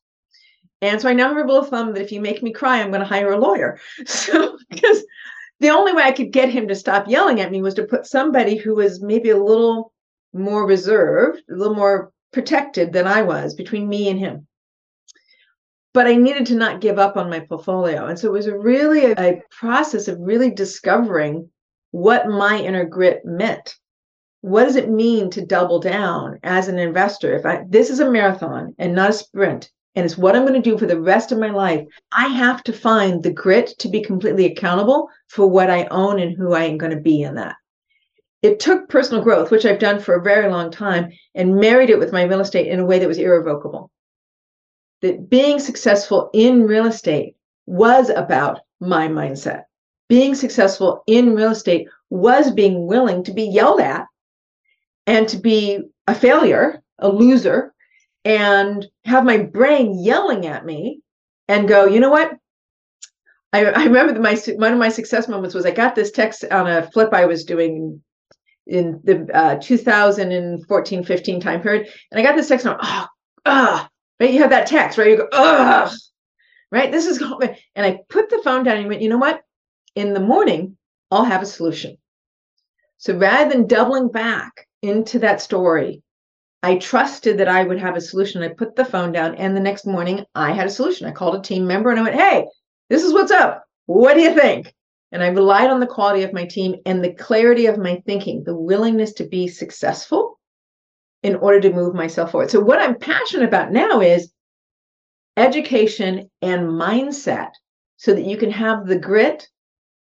And 0.81 1.01
so 1.01 1.09
I 1.09 1.13
now 1.13 1.29
have 1.29 1.37
a 1.37 1.45
rule 1.45 1.59
of 1.59 1.69
thumb 1.69 1.93
that 1.93 2.03
if 2.03 2.13
you 2.13 2.21
make 2.21 2.43
me 2.43 2.53
cry, 2.53 2.81
I'm 2.81 2.91
going 2.91 3.01
to 3.01 3.07
hire 3.07 3.33
a 3.33 3.39
lawyer. 3.39 3.79
So 4.07 4.59
because 4.71 5.05
the 5.61 5.71
only 5.71 5.93
way 5.93 6.03
I 6.03 6.13
could 6.13 6.33
get 6.33 6.51
him 6.51 6.69
to 6.69 6.75
stop 6.75 7.09
yelling 7.09 7.41
at 7.41 7.51
me 7.51 7.63
was 7.63 7.75
to 7.75 7.85
put 7.85 8.07
somebody 8.07 8.57
who 8.57 8.75
was 8.75 9.03
maybe 9.03 9.31
a 9.31 9.43
little 9.43 9.93
more 10.33 10.67
reserved, 10.67 11.43
a 11.51 11.55
little 11.55 11.75
more 11.75 12.13
protected 12.33 12.93
than 12.93 13.07
I 13.07 13.23
was 13.23 13.55
between 13.55 13.89
me 13.89 14.09
and 14.09 14.19
him 14.19 14.47
but 15.97 16.07
I 16.07 16.15
needed 16.15 16.45
to 16.49 16.57
not 16.57 16.83
give 16.83 16.99
up 16.99 17.17
on 17.17 17.31
my 17.31 17.41
portfolio. 17.41 18.05
And 18.05 18.19
so 18.19 18.29
it 18.29 18.33
was 18.33 18.51
really 18.51 19.07
a, 19.07 19.15
a 19.19 19.43
process 19.51 20.09
of 20.09 20.19
really 20.21 20.51
discovering 20.51 21.49
what 21.91 22.29
my 22.29 22.59
inner 22.59 22.85
grit 22.85 23.25
meant. 23.25 23.75
What 24.43 24.65
does 24.65 24.77
it 24.77 24.91
mean 24.91 25.31
to 25.31 25.47
double 25.47 25.81
down 25.81 26.39
as 26.43 26.69
an 26.69 26.79
investor? 26.79 27.35
If 27.35 27.47
I 27.47 27.63
this 27.67 27.89
is 27.89 28.01
a 28.01 28.11
marathon 28.11 28.75
and 28.79 28.95
not 28.95 29.09
a 29.09 29.15
sprint, 29.15 29.71
and 29.95 30.05
it's 30.05 30.19
what 30.19 30.37
I'm 30.37 30.47
going 30.47 30.63
to 30.63 30.71
do 30.71 30.77
for 30.77 30.85
the 30.85 31.01
rest 31.01 31.33
of 31.33 31.39
my 31.39 31.49
life, 31.49 31.87
I 32.13 32.27
have 32.27 32.63
to 32.65 32.75
find 32.75 33.23
the 33.23 33.33
grit 33.33 33.69
to 33.79 33.89
be 33.89 34.03
completely 34.03 34.45
accountable 34.45 35.09
for 35.29 35.47
what 35.47 35.71
I 35.71 35.87
own 35.87 36.21
and 36.21 36.37
who 36.37 36.53
I 36.53 36.65
am 36.65 36.77
going 36.77 36.93
to 36.93 37.01
be 37.01 37.23
in 37.23 37.37
that. 37.37 37.57
It 38.43 38.61
took 38.61 38.91
personal 38.91 39.25
growth, 39.25 39.51
which 39.51 39.65
I've 39.65 39.79
done 39.79 40.01
for 40.01 40.15
a 40.15 40.23
very 40.23 40.51
long 40.51 40.71
time, 40.71 41.09
and 41.35 41.57
married 41.57 41.89
it 41.89 41.99
with 41.99 42.13
my 42.13 42.25
real 42.25 42.41
estate 42.41 42.67
in 42.67 42.81
a 42.81 42.85
way 42.85 42.99
that 42.99 43.09
was 43.09 43.17
irrevocable 43.17 43.91
that 45.03 45.29
being 45.29 45.59
successful 45.59 46.31
in 46.33 46.63
real 46.67 46.87
estate 46.87 47.37
was 47.67 48.11
about 48.11 48.61
my 48.81 49.09
mindset. 49.09 49.65
Being 50.09 50.35
successful 50.35 51.03
in 51.07 51.35
real 51.35 51.51
estate 51.51 51.89
was 52.11 52.51
being 52.51 52.87
willing 52.87 53.25
to 53.25 53.33
be 53.33 53.45
yelled 53.45 53.81
at 53.81 54.07
and 55.07 55.29
to 55.29 55.39
be 55.39 55.83
a 56.07 56.15
failure, 56.15 56.83
a 56.99 57.09
loser, 57.09 57.75
and 58.25 58.87
have 59.05 59.25
my 59.25 59.39
brain 59.39 60.03
yelling 60.03 60.47
at 60.47 60.65
me 60.65 61.01
and 61.49 61.69
go, 61.69 61.87
you 61.87 62.01
know 62.01 62.11
what? 62.11 62.37
I, 63.53 63.65
I 63.67 63.85
remember 63.85 64.21
my 64.21 64.35
one 64.57 64.73
of 64.73 64.79
my 64.79 64.89
success 64.89 65.29
moments 65.29 65.55
was 65.55 65.65
I 65.65 65.71
got 65.71 65.95
this 65.95 66.11
text 66.11 66.45
on 66.51 66.67
a 66.67 66.91
flip 66.91 67.11
I 67.13 67.27
was 67.27 67.45
doing 67.45 68.03
in 68.67 69.01
the 69.05 69.29
uh, 69.33 69.57
2014 69.61 71.05
15 71.05 71.41
time 71.41 71.63
period, 71.63 71.89
and 72.11 72.21
I 72.21 72.23
got 72.25 72.37
this 72.37 72.49
text 72.49 72.67
on, 72.67 72.77
oh, 72.81 73.07
ah, 73.47 73.89
right? 74.21 74.33
You 74.33 74.41
have 74.41 74.51
that 74.51 74.67
text, 74.67 74.99
right? 74.99 75.11
You 75.11 75.17
go, 75.19 75.29
ugh, 75.33 75.93
right? 76.71 76.91
This 76.91 77.07
is, 77.07 77.21
and 77.21 77.87
I 77.87 78.01
put 78.09 78.31
the 78.31 78.41
phone 78.43 78.65
down 78.65 78.79
and 78.79 78.89
went, 78.89 79.03
you 79.03 79.09
know 79.09 79.19
what? 79.19 79.43
In 79.95 80.15
the 80.15 80.21
morning, 80.21 80.77
I'll 81.11 81.25
have 81.25 81.43
a 81.43 81.47
solution. 81.47 81.97
So 82.99 83.17
rather 83.17 83.51
than 83.51 83.67
doubling 83.67 84.09
back 84.09 84.67
into 84.83 85.19
that 85.21 85.41
story. 85.41 86.03
I 86.63 86.77
trusted 86.77 87.39
that 87.39 87.49
I 87.49 87.63
would 87.63 87.79
have 87.79 87.97
a 87.97 88.01
solution. 88.01 88.43
I 88.43 88.49
put 88.49 88.77
the 88.77 88.85
phone 88.85 89.13
down, 89.13 89.35
and 89.37 89.57
the 89.57 89.61
next 89.61 89.87
morning 89.87 90.25
I 90.35 90.53
had 90.53 90.67
a 90.67 90.71
solution. 90.71 91.07
I 91.07 91.13
called 91.13 91.37
a 91.37 91.43
team 91.43 91.67
member 91.67 91.91
and 91.91 92.01
I 92.01 92.03
went, 92.03 92.17
Hey, 92.17 92.47
this 92.89 93.03
is 93.03 93.13
what's 93.13 93.31
up. 93.31 93.65
What 93.87 94.15
do 94.15 94.21
you 94.21 94.35
think? 94.35 94.75
And 95.13 95.23
I 95.23 95.29
relied 95.29 95.71
on 95.71 95.81
the 95.81 95.87
quality 95.87 96.25
of 96.25 96.33
my 96.33 96.45
team 96.45 96.77
and 96.85 97.03
the 97.03 97.15
clarity 97.15 97.67
of 97.67 97.79
my 97.79 98.03
thinking, 98.07 98.43
the 98.43 98.57
willingness 98.57 99.13
to 99.15 99.25
be 99.25 99.47
successful 99.47 100.39
in 101.23 101.37
order 101.37 101.61
to 101.61 101.73
move 101.73 101.95
myself 101.95 102.31
forward. 102.31 102.51
So, 102.51 102.61
what 102.61 102.81
I'm 102.81 102.99
passionate 102.99 103.47
about 103.47 103.73
now 103.73 104.01
is 104.01 104.31
education 105.37 106.31
and 106.43 106.69
mindset 106.69 107.51
so 107.97 108.15
that 108.15 108.25
you 108.25 108.37
can 108.37 108.51
have 108.51 108.87
the 108.87 108.99
grit 108.99 109.49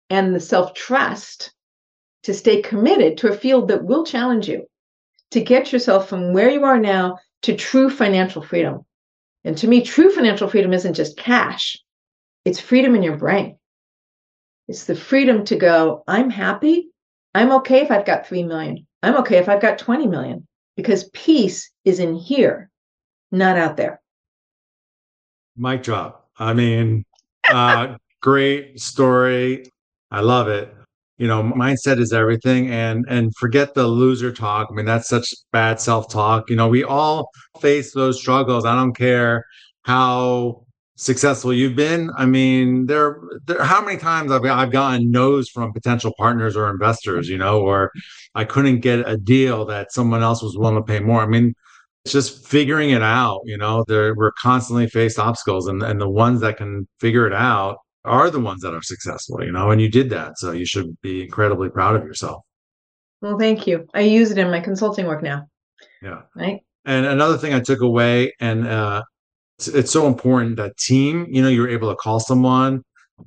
and 0.08 0.34
the 0.34 0.40
self 0.40 0.74
trust 0.74 1.52
to 2.24 2.34
stay 2.34 2.62
committed 2.62 3.18
to 3.18 3.28
a 3.28 3.36
field 3.36 3.68
that 3.68 3.84
will 3.84 4.04
challenge 4.04 4.48
you 4.48 4.66
to 5.30 5.40
get 5.40 5.72
yourself 5.72 6.08
from 6.08 6.32
where 6.32 6.50
you 6.50 6.64
are 6.64 6.78
now 6.78 7.18
to 7.42 7.56
true 7.56 7.88
financial 7.88 8.42
freedom. 8.42 8.84
And 9.44 9.56
to 9.58 9.68
me, 9.68 9.82
true 9.82 10.10
financial 10.10 10.48
freedom 10.48 10.72
isn't 10.72 10.94
just 10.94 11.16
cash, 11.16 11.78
it's 12.44 12.60
freedom 12.60 12.94
in 12.94 13.02
your 13.02 13.16
brain. 13.16 13.56
It's 14.68 14.84
the 14.84 14.94
freedom 14.94 15.44
to 15.46 15.56
go, 15.56 16.04
I'm 16.06 16.30
happy. 16.30 16.90
I'm 17.34 17.52
okay 17.52 17.80
if 17.80 17.90
I've 17.90 18.06
got 18.06 18.26
3 18.26 18.44
million. 18.44 18.86
I'm 19.02 19.16
okay 19.18 19.38
if 19.38 19.48
I've 19.48 19.62
got 19.62 19.78
20 19.78 20.06
million 20.06 20.46
because 20.80 21.08
peace 21.12 21.70
is 21.84 21.98
in 21.98 22.14
here, 22.14 22.70
not 23.30 23.58
out 23.58 23.76
there. 23.76 24.00
Mic 25.56 25.82
drop. 25.82 26.28
I 26.38 26.54
mean, 26.54 27.04
uh, 27.50 27.96
great 28.22 28.80
story. 28.80 29.66
I 30.10 30.20
love 30.20 30.48
it. 30.48 30.74
You 31.18 31.26
know, 31.26 31.42
mindset 31.42 32.00
is 32.00 32.14
everything 32.14 32.70
and 32.70 33.04
and 33.08 33.34
forget 33.36 33.74
the 33.74 33.86
loser 33.86 34.32
talk. 34.32 34.68
I 34.70 34.74
mean, 34.74 34.86
that's 34.86 35.08
such 35.08 35.34
bad 35.52 35.78
self-talk. 35.78 36.48
You 36.48 36.56
know, 36.56 36.68
we 36.68 36.82
all 36.82 37.28
face 37.60 37.92
those 37.92 38.18
struggles. 38.18 38.64
I 38.64 38.74
don't 38.74 38.94
care 38.94 39.44
how 39.82 40.64
successful 41.00 41.52
you've 41.52 41.76
been. 41.76 42.10
I 42.16 42.26
mean, 42.26 42.86
there, 42.86 43.18
there 43.46 43.64
how 43.64 43.82
many 43.82 43.96
times 43.96 44.30
I've 44.30 44.44
I've 44.44 44.70
gotten 44.70 45.10
no's 45.10 45.48
from 45.48 45.72
potential 45.72 46.12
partners 46.18 46.56
or 46.56 46.68
investors, 46.68 47.28
you 47.28 47.38
know, 47.38 47.60
or 47.60 47.90
I 48.34 48.44
couldn't 48.44 48.80
get 48.80 49.08
a 49.08 49.16
deal 49.16 49.64
that 49.66 49.92
someone 49.92 50.22
else 50.22 50.42
was 50.42 50.58
willing 50.58 50.76
to 50.76 50.82
pay 50.82 51.00
more. 51.00 51.22
I 51.22 51.26
mean, 51.26 51.54
it's 52.04 52.12
just 52.12 52.46
figuring 52.46 52.90
it 52.90 53.02
out, 53.02 53.40
you 53.44 53.56
know. 53.56 53.84
There 53.88 54.14
we're 54.14 54.32
constantly 54.32 54.88
faced 54.88 55.18
obstacles 55.18 55.66
and, 55.66 55.82
and 55.82 56.00
the 56.00 56.08
ones 56.08 56.40
that 56.42 56.58
can 56.58 56.86
figure 57.00 57.26
it 57.26 57.32
out 57.32 57.78
are 58.04 58.30
the 58.30 58.40
ones 58.40 58.60
that 58.62 58.74
are 58.74 58.82
successful, 58.82 59.42
you 59.42 59.52
know, 59.52 59.70
and 59.70 59.80
you 59.80 59.88
did 59.90 60.10
that. 60.10 60.38
So 60.38 60.52
you 60.52 60.66
should 60.66 61.00
be 61.00 61.22
incredibly 61.22 61.70
proud 61.70 61.96
of 61.96 62.04
yourself. 62.04 62.42
Well, 63.22 63.38
thank 63.38 63.66
you. 63.66 63.86
I 63.94 64.00
use 64.00 64.30
it 64.30 64.38
in 64.38 64.50
my 64.50 64.60
consulting 64.60 65.06
work 65.06 65.22
now. 65.22 65.46
Yeah. 66.02 66.22
Right. 66.34 66.60
And 66.86 67.04
another 67.04 67.36
thing 67.36 67.52
I 67.52 67.60
took 67.60 67.80
away, 67.82 68.32
and 68.40 68.66
uh, 68.66 69.02
it's, 69.60 69.68
it's 69.68 69.92
so 69.92 70.06
important 70.06 70.56
that 70.56 70.76
team, 70.78 71.26
you 71.28 71.42
know, 71.42 71.48
you're 71.48 71.68
able 71.68 71.90
to 71.90 71.96
call 71.96 72.18
someone. 72.18 72.82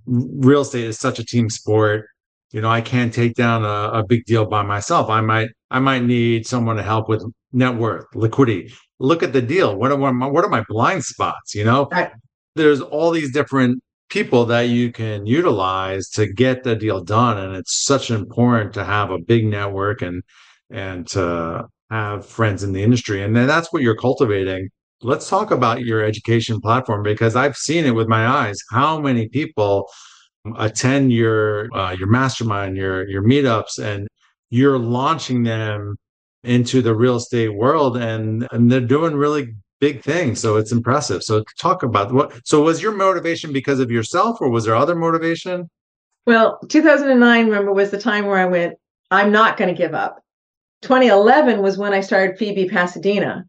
Real 0.08 0.62
estate 0.62 0.86
is 0.86 0.98
such 0.98 1.20
a 1.20 1.26
team 1.26 1.48
sport. 1.50 2.08
You 2.52 2.62
know, 2.62 2.70
I 2.70 2.82
can't 2.82 3.14
take 3.14 3.36
down 3.36 3.64
a, 3.64 4.00
a 4.00 4.04
big 4.04 4.26
deal 4.26 4.46
by 4.46 4.64
myself. 4.64 5.10
I 5.10 5.22
might, 5.22 5.50
I 5.70 5.80
might 5.80 6.04
need 6.04 6.48
someone 6.48 6.78
to 6.78 6.84
help 6.84 7.08
with 7.08 7.24
net 7.52 7.76
worth, 7.76 8.06
liquidity. 8.16 8.74
Look 9.00 9.22
at 9.22 9.34
the 9.34 9.42
deal. 9.44 9.76
What 9.76 9.92
are, 9.92 9.98
what 9.98 10.08
are 10.08 10.14
my, 10.14 10.26
what 10.26 10.44
are 10.44 10.50
my 10.50 10.64
blind 10.68 11.04
spots? 11.04 11.54
You 11.54 11.66
know, 11.66 11.88
right. 11.92 12.12
there's 12.56 12.82
all 12.82 13.12
these 13.12 13.32
different 13.32 13.84
people 14.10 14.46
that 14.46 14.62
you 14.62 14.92
can 14.92 15.28
utilize 15.28 16.10
to 16.10 16.32
get 16.32 16.64
the 16.64 16.76
deal 16.76 17.04
done 17.04 17.38
and 17.38 17.56
it's 17.56 17.84
such 17.84 18.12
important 18.12 18.74
to 18.74 18.84
have 18.84 19.10
a 19.10 19.18
big 19.18 19.46
network 19.46 20.04
and 20.04 20.22
and 20.70 21.08
to 21.08 21.66
have 21.90 22.24
friends 22.24 22.62
in 22.62 22.74
the 22.74 22.84
industry 22.84 23.24
and 23.24 23.36
then 23.36 23.48
that's 23.48 23.74
what 23.74 23.82
you're 23.82 23.96
cultivating 23.96 24.70
let's 25.04 25.30
talk 25.30 25.52
about 25.52 25.82
your 25.82 26.04
education 26.04 26.60
platform 26.60 27.04
because 27.04 27.36
i've 27.36 27.56
seen 27.56 27.86
it 27.86 27.92
with 27.92 28.08
my 28.08 28.28
eyes 28.28 28.58
how 28.72 29.00
many 29.00 29.28
people 29.28 29.90
attend 30.58 31.12
your 31.12 31.74
uh, 31.76 31.92
your 31.92 32.08
mastermind 32.08 32.76
your 32.76 33.08
your 33.08 33.24
meetups 33.24 33.80
and 33.80 34.08
you're 34.50 34.78
launching 34.78 35.44
them 35.44 35.96
into 36.44 36.82
the 36.82 36.94
real 36.94 37.16
estate 37.16 37.50
world 37.50 37.98
and 37.98 38.48
and 38.52 38.72
they're 38.72 38.82
doing 38.82 39.16
really 39.16 39.54
big 39.84 40.02
things. 40.02 40.40
So 40.40 40.56
it's 40.56 40.72
impressive. 40.72 41.24
So 41.24 41.44
talk 41.60 41.84
about 41.84 42.14
what. 42.14 42.32
So 42.46 42.62
was 42.62 42.82
your 42.82 42.94
motivation 42.94 43.52
because 43.52 43.82
of 43.82 43.92
yourself, 43.92 44.40
or 44.40 44.50
was 44.50 44.64
there 44.64 44.78
other 44.78 44.96
motivation? 44.96 45.70
Well, 46.26 46.58
2009, 46.70 47.46
remember, 47.48 47.74
was 47.74 47.92
the 47.92 48.00
time 48.00 48.26
where 48.26 48.38
I 48.38 48.46
went. 48.46 48.76
I'm 49.12 49.34
not 49.34 49.58
going 49.58 49.68
to 49.68 49.78
give 49.78 49.94
up. 49.94 50.22
2011 50.84 51.62
was 51.62 51.78
when 51.78 51.94
I 51.94 52.00
started 52.00 52.38
FIBI 52.38 52.72
Pasadena. 52.72 53.44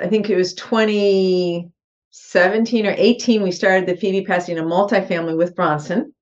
I 0.00 0.08
think 0.08 0.30
it 0.30 0.36
was 0.36 0.54
2017 0.54 2.86
or 2.86 2.94
18. 2.96 3.42
We 3.42 3.52
started 3.52 3.86
the 3.86 3.94
FIBI 3.94 4.26
Pasadena 4.26 4.62
multifamily 4.62 5.36
with 5.36 5.54
Bronson. 5.54 6.14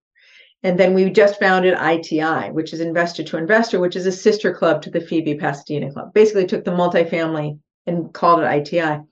And 0.64 0.78
then 0.78 0.92
we 0.92 1.08
just 1.11 1.38
founded 1.38 1.78
ITI, 1.80 2.50
which 2.50 2.73
is 2.73 2.80
Investor 2.80 3.23
to 3.23 3.37
Investor, 3.37 3.78
which 3.78 3.94
is 3.94 4.06
a 4.06 4.12
sister 4.12 4.52
club 4.52 4.82
to 4.82 4.90
the 4.90 4.99
FIBI 4.99 5.38
Pasadena 5.38 5.92
Club. 5.92 6.12
Basically, 6.12 6.47
took 6.47 6.64
the 6.64 6.73
multifamily 6.73 7.61
and 7.87 8.12
called 8.12 8.40
it 8.40 8.52
ITI. 8.52 9.02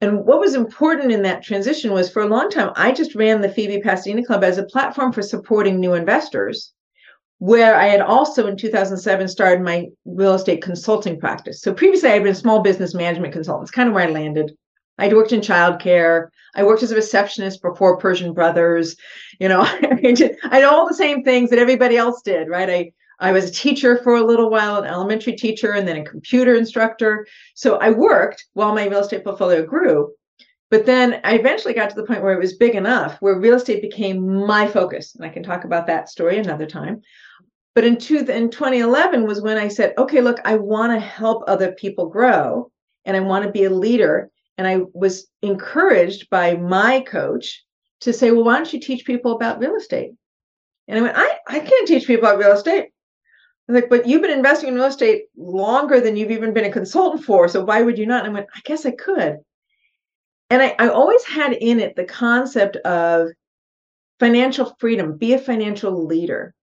And 0.00 0.24
what 0.24 0.38
was 0.38 0.54
important 0.54 1.10
in 1.10 1.22
that 1.22 1.42
transition 1.42 1.90
was 1.90 2.08
for 2.08 2.22
a 2.22 2.28
long 2.28 2.48
time, 2.48 2.70
I 2.76 2.92
just 2.92 3.16
ran 3.16 3.40
the 3.40 3.48
FIBI 3.48 3.82
Pasadena 3.82 4.24
Club 4.24 4.44
as 4.44 4.58
a 4.58 4.64
platform 4.64 5.12
for 5.12 5.22
supporting 5.22 5.80
new 5.80 5.94
investors, 5.94 6.72
where 7.38 7.76
I 7.76 7.86
had 7.86 8.00
also 8.00 8.46
in 8.46 8.56
2007 8.56 9.28
started 9.28 9.62
my 9.62 9.86
real 10.04 10.34
estate 10.34 10.62
consulting 10.62 11.18
practice. 11.18 11.60
So 11.62 11.72
previously, 11.72 12.10
I 12.10 12.14
had 12.14 12.24
been 12.24 12.32
a 12.32 12.36
small 12.36 12.60
business 12.60 12.94
management 12.94 13.32
consultant. 13.32 13.64
It's 13.64 13.74
kind 13.74 13.88
of 13.88 13.94
where 13.94 14.08
I 14.08 14.10
landed. 14.10 14.52
I'd 14.98 15.12
worked 15.12 15.32
in 15.32 15.40
childcare. 15.40 16.28
I 16.56 16.64
worked 16.64 16.82
as 16.82 16.90
a 16.90 16.96
receptionist 16.96 17.62
before 17.62 17.98
Persian 17.98 18.32
Brothers. 18.32 18.96
You 19.38 19.48
know, 19.48 19.60
I 19.64 20.12
did 20.12 20.36
all 20.64 20.88
the 20.88 20.94
same 20.94 21.22
things 21.22 21.50
that 21.50 21.60
everybody 21.60 21.96
else 21.96 22.22
did, 22.22 22.48
right? 22.48 22.68
I 22.68 22.92
I 23.20 23.32
was 23.32 23.48
a 23.48 23.52
teacher 23.52 23.98
for 23.98 24.16
a 24.16 24.24
little 24.24 24.48
while, 24.48 24.76
an 24.76 24.88
elementary 24.88 25.32
teacher, 25.34 25.72
and 25.72 25.88
then 25.88 25.96
a 25.96 26.04
computer 26.04 26.54
instructor. 26.54 27.26
So 27.54 27.76
I 27.76 27.90
worked 27.90 28.46
while 28.52 28.74
my 28.74 28.86
real 28.86 29.00
estate 29.00 29.24
portfolio 29.24 29.64
grew. 29.64 30.12
But 30.70 30.86
then 30.86 31.20
I 31.24 31.34
eventually 31.34 31.74
got 31.74 31.90
to 31.90 31.96
the 31.96 32.04
point 32.04 32.22
where 32.22 32.34
it 32.34 32.40
was 32.40 32.56
big 32.56 32.74
enough 32.74 33.16
where 33.20 33.38
real 33.38 33.54
estate 33.54 33.80
became 33.80 34.46
my 34.46 34.68
focus. 34.68 35.14
And 35.14 35.24
I 35.24 35.30
can 35.30 35.42
talk 35.42 35.64
about 35.64 35.86
that 35.86 36.08
story 36.08 36.38
another 36.38 36.66
time. 36.66 37.00
But 37.74 37.84
in, 37.84 37.96
two, 37.96 38.18
in 38.18 38.50
2011 38.50 39.26
was 39.26 39.40
when 39.40 39.56
I 39.56 39.68
said, 39.68 39.94
okay, 39.96 40.20
look, 40.20 40.38
I 40.44 40.56
want 40.56 40.92
to 40.92 41.00
help 41.00 41.44
other 41.46 41.72
people 41.72 42.08
grow 42.08 42.70
and 43.04 43.16
I 43.16 43.20
want 43.20 43.44
to 43.44 43.52
be 43.52 43.64
a 43.64 43.70
leader. 43.70 44.30
And 44.58 44.66
I 44.66 44.80
was 44.92 45.26
encouraged 45.42 46.28
by 46.28 46.56
my 46.56 47.00
coach 47.00 47.64
to 48.00 48.12
say, 48.12 48.30
well, 48.30 48.44
why 48.44 48.56
don't 48.56 48.72
you 48.72 48.80
teach 48.80 49.06
people 49.06 49.32
about 49.32 49.60
real 49.60 49.76
estate? 49.76 50.12
And 50.86 50.98
I 50.98 51.02
went, 51.02 51.16
I, 51.16 51.38
I 51.46 51.60
can't 51.60 51.88
teach 51.88 52.06
people 52.06 52.28
about 52.28 52.38
real 52.38 52.52
estate 52.52 52.88
I 53.68 53.72
was 53.72 53.82
like, 53.82 53.90
but 53.90 54.06
you've 54.06 54.22
been 54.22 54.30
investing 54.30 54.70
in 54.70 54.76
real 54.76 54.84
estate 54.84 55.24
longer 55.36 56.00
than 56.00 56.16
you've 56.16 56.30
even 56.30 56.54
been 56.54 56.64
a 56.64 56.72
consultant 56.72 57.24
for. 57.24 57.48
So 57.48 57.64
why 57.64 57.82
would 57.82 57.98
you 57.98 58.06
not? 58.06 58.24
And 58.24 58.30
I 58.30 58.32
went, 58.32 58.46
I 58.54 58.60
guess 58.64 58.86
I 58.86 58.92
could. 58.92 59.38
And 60.50 60.62
I, 60.62 60.74
I 60.78 60.88
always 60.88 61.24
had 61.24 61.52
in 61.52 61.80
it 61.80 61.96
the 61.96 62.04
concept 62.04 62.76
of 62.76 63.28
financial 64.18 64.74
freedom, 64.78 65.16
be 65.16 65.34
a 65.34 65.38
financial 65.38 66.06
leader. 66.06 66.54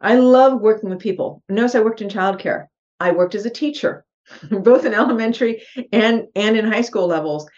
I 0.00 0.16
love 0.16 0.60
working 0.60 0.90
with 0.90 0.98
people. 0.98 1.42
Notice 1.48 1.74
I 1.74 1.80
worked 1.80 2.02
in 2.02 2.08
childcare. 2.08 2.66
I 3.00 3.12
worked 3.12 3.34
as 3.34 3.46
a 3.46 3.50
teacher, 3.50 4.04
both 4.50 4.84
in 4.84 4.94
elementary 4.94 5.62
and, 5.92 6.24
and 6.34 6.56
in 6.56 6.70
high 6.70 6.82
school 6.82 7.06
levels. 7.06 7.48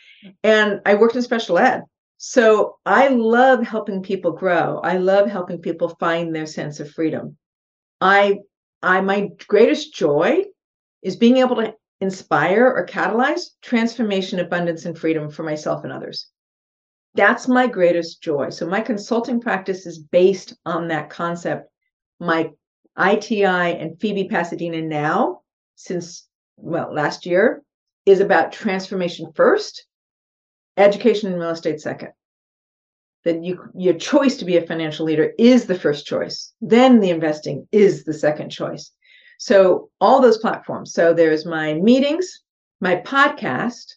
And 0.44 0.80
I 0.84 0.94
worked 0.94 1.16
in 1.16 1.22
special 1.22 1.58
ed. 1.58 1.82
So 2.18 2.78
I 2.84 3.08
love 3.08 3.62
helping 3.62 4.02
people 4.02 4.32
grow. 4.32 4.80
I 4.80 4.98
love 4.98 5.28
helping 5.28 5.58
people 5.58 5.96
find 6.00 6.34
their 6.34 6.46
sense 6.46 6.80
of 6.80 6.90
freedom. 6.90 7.36
I 8.00 8.40
I 8.82 9.00
my 9.00 9.30
greatest 9.46 9.94
joy 9.94 10.44
is 11.02 11.16
being 11.16 11.38
able 11.38 11.56
to 11.56 11.74
inspire 12.00 12.66
or 12.66 12.86
catalyze 12.86 13.50
transformation, 13.62 14.38
abundance, 14.38 14.84
and 14.84 14.96
freedom 14.96 15.30
for 15.30 15.42
myself 15.42 15.84
and 15.84 15.92
others. 15.92 16.28
That's 17.14 17.48
my 17.48 17.66
greatest 17.66 18.22
joy. 18.22 18.50
So 18.50 18.66
my 18.66 18.80
consulting 18.80 19.40
practice 19.40 19.86
is 19.86 19.98
based 19.98 20.54
on 20.64 20.88
that 20.88 21.10
concept. 21.10 21.68
My 22.20 22.50
ITI 22.98 23.44
and 23.44 23.98
FIBI 23.98 24.30
Pasadena 24.30 24.82
now, 24.82 25.40
since 25.74 26.26
well, 26.56 26.92
last 26.92 27.26
year, 27.26 27.62
is 28.06 28.20
about 28.20 28.52
transformation 28.52 29.32
first, 29.34 29.86
education 30.76 31.32
and 31.32 31.40
real 31.40 31.50
estate 31.50 31.80
second 31.80 32.12
that 33.24 33.42
you 33.44 33.62
your 33.74 33.94
choice 33.94 34.36
to 34.36 34.44
be 34.44 34.56
a 34.56 34.66
financial 34.66 35.04
leader 35.04 35.32
is 35.38 35.66
the 35.66 35.78
first 35.78 36.06
choice 36.06 36.52
then 36.60 37.00
the 37.00 37.10
investing 37.10 37.66
is 37.72 38.04
the 38.04 38.14
second 38.14 38.50
choice 38.50 38.92
so 39.38 39.88
all 40.00 40.20
those 40.20 40.38
platforms. 40.38 40.92
So 40.92 41.14
there's 41.14 41.46
my 41.46 41.74
meetings 41.74 42.42
my 42.80 42.96
podcast 42.96 43.94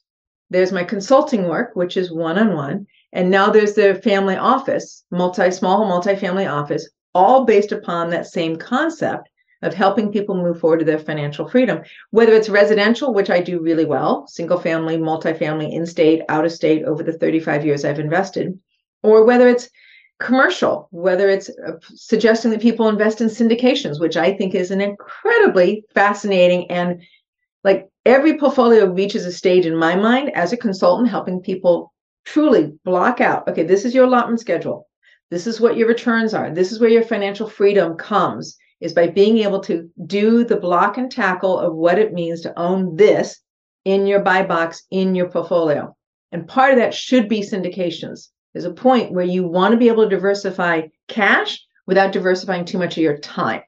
there's 0.50 0.71
my 0.71 0.83
consulting 0.83 1.48
work 1.48 1.75
which 1.75 1.98
is 1.98 2.12
one-on-one 2.12 2.86
and 3.13 3.29
now 3.29 3.50
there's 3.50 3.74
the 3.74 3.95
family 3.95 4.36
office 4.36 5.03
multi 5.12 5.51
small 5.51 5.86
multi-family 5.86 6.45
office 6.45 6.89
all 7.13 7.45
based 7.45 7.71
upon 7.71 8.10
that 8.10 8.25
same 8.25 8.55
concept 8.55 9.29
of 9.62 9.74
helping 9.74 10.12
people 10.12 10.36
move 10.36 10.60
forward 10.60 10.79
to 10.79 10.86
their 10.86 10.98
financial 10.98 11.48
freedom, 11.48 11.83
whether 12.10 12.33
it's 12.33 12.50
residential, 12.50 13.13
which 13.13 13.29
I 13.29 13.41
do 13.41 13.62
really 13.62 13.86
well, 13.86 14.25
single 14.25 14.60
family, 14.60 14.98
multifamily, 14.98 15.71
in 15.71 15.86
state, 15.86 16.24
out 16.29 16.45
of 16.45 16.51
state 16.51 16.83
over 16.83 17.03
the 17.03 17.13
35 17.13 17.63
years 17.63 17.86
I've 17.86 18.00
invested, 18.00 18.57
or 19.03 19.24
whether 19.24 19.48
it's 19.48 19.69
commercial, 20.21 20.87
whether 20.91 21.27
it's 21.29 21.49
uh, 21.49 21.73
suggesting 21.95 22.51
that 22.51 22.61
people 22.61 22.87
invest 22.87 23.19
in 23.21 23.27
syndications, 23.27 23.99
which 23.99 24.15
I 24.15 24.33
think 24.37 24.55
is 24.55 24.71
an 24.71 24.79
incredibly 24.79 25.83
fascinating 25.93 26.69
and 26.71 27.01
like 27.63 27.89
every 28.05 28.37
portfolio 28.37 28.85
reaches 28.85 29.25
a 29.25 29.31
stage 29.31 29.65
in 29.65 29.75
my 29.75 29.95
mind 29.95 30.31
as 30.33 30.53
a 30.53 30.57
consultant 30.57 31.09
helping 31.09 31.41
people 31.41 31.93
truly 32.25 32.71
block 32.85 33.19
out 33.21 33.47
okay, 33.47 33.63
this 33.63 33.85
is 33.85 33.93
your 33.93 34.05
allotment 34.05 34.39
schedule. 34.39 34.87
This 35.29 35.47
is 35.47 35.61
what 35.61 35.77
your 35.77 35.87
returns 35.87 36.33
are. 36.33 36.53
This 36.53 36.71
is 36.71 36.79
where 36.79 36.89
your 36.89 37.03
financial 37.03 37.47
freedom 37.47 37.95
comes 37.95 38.57
is 38.81 38.93
by 38.93 39.07
being 39.07 39.37
able 39.37 39.61
to 39.61 39.89
do 40.05 40.43
the 40.43 40.57
block 40.57 40.97
and 40.97 41.11
tackle 41.11 41.57
of 41.57 41.73
what 41.75 41.99
it 41.99 42.13
means 42.13 42.41
to 42.41 42.59
own 42.59 42.95
this 42.95 43.39
in 43.85 44.07
your 44.07 44.19
buy 44.19 44.43
box 44.43 44.83
in 44.91 45.15
your 45.15 45.29
portfolio. 45.29 45.95
And 46.31 46.47
part 46.47 46.71
of 46.71 46.77
that 46.77 46.93
should 46.93 47.29
be 47.29 47.41
syndications. 47.41 48.29
There's 48.53 48.65
a 48.65 48.72
point 48.72 49.12
where 49.12 49.25
you 49.25 49.48
want 49.48 49.72
to 49.72 49.77
be 49.77 49.88
able 49.88 50.03
to 50.03 50.10
diversify 50.10 50.88
cash 51.08 51.63
without 51.88 52.12
diversifying 52.12 52.65
too 52.65 52.77
much 52.77 52.98
of 52.98 53.03
your 53.03 53.17
time. 53.17 53.62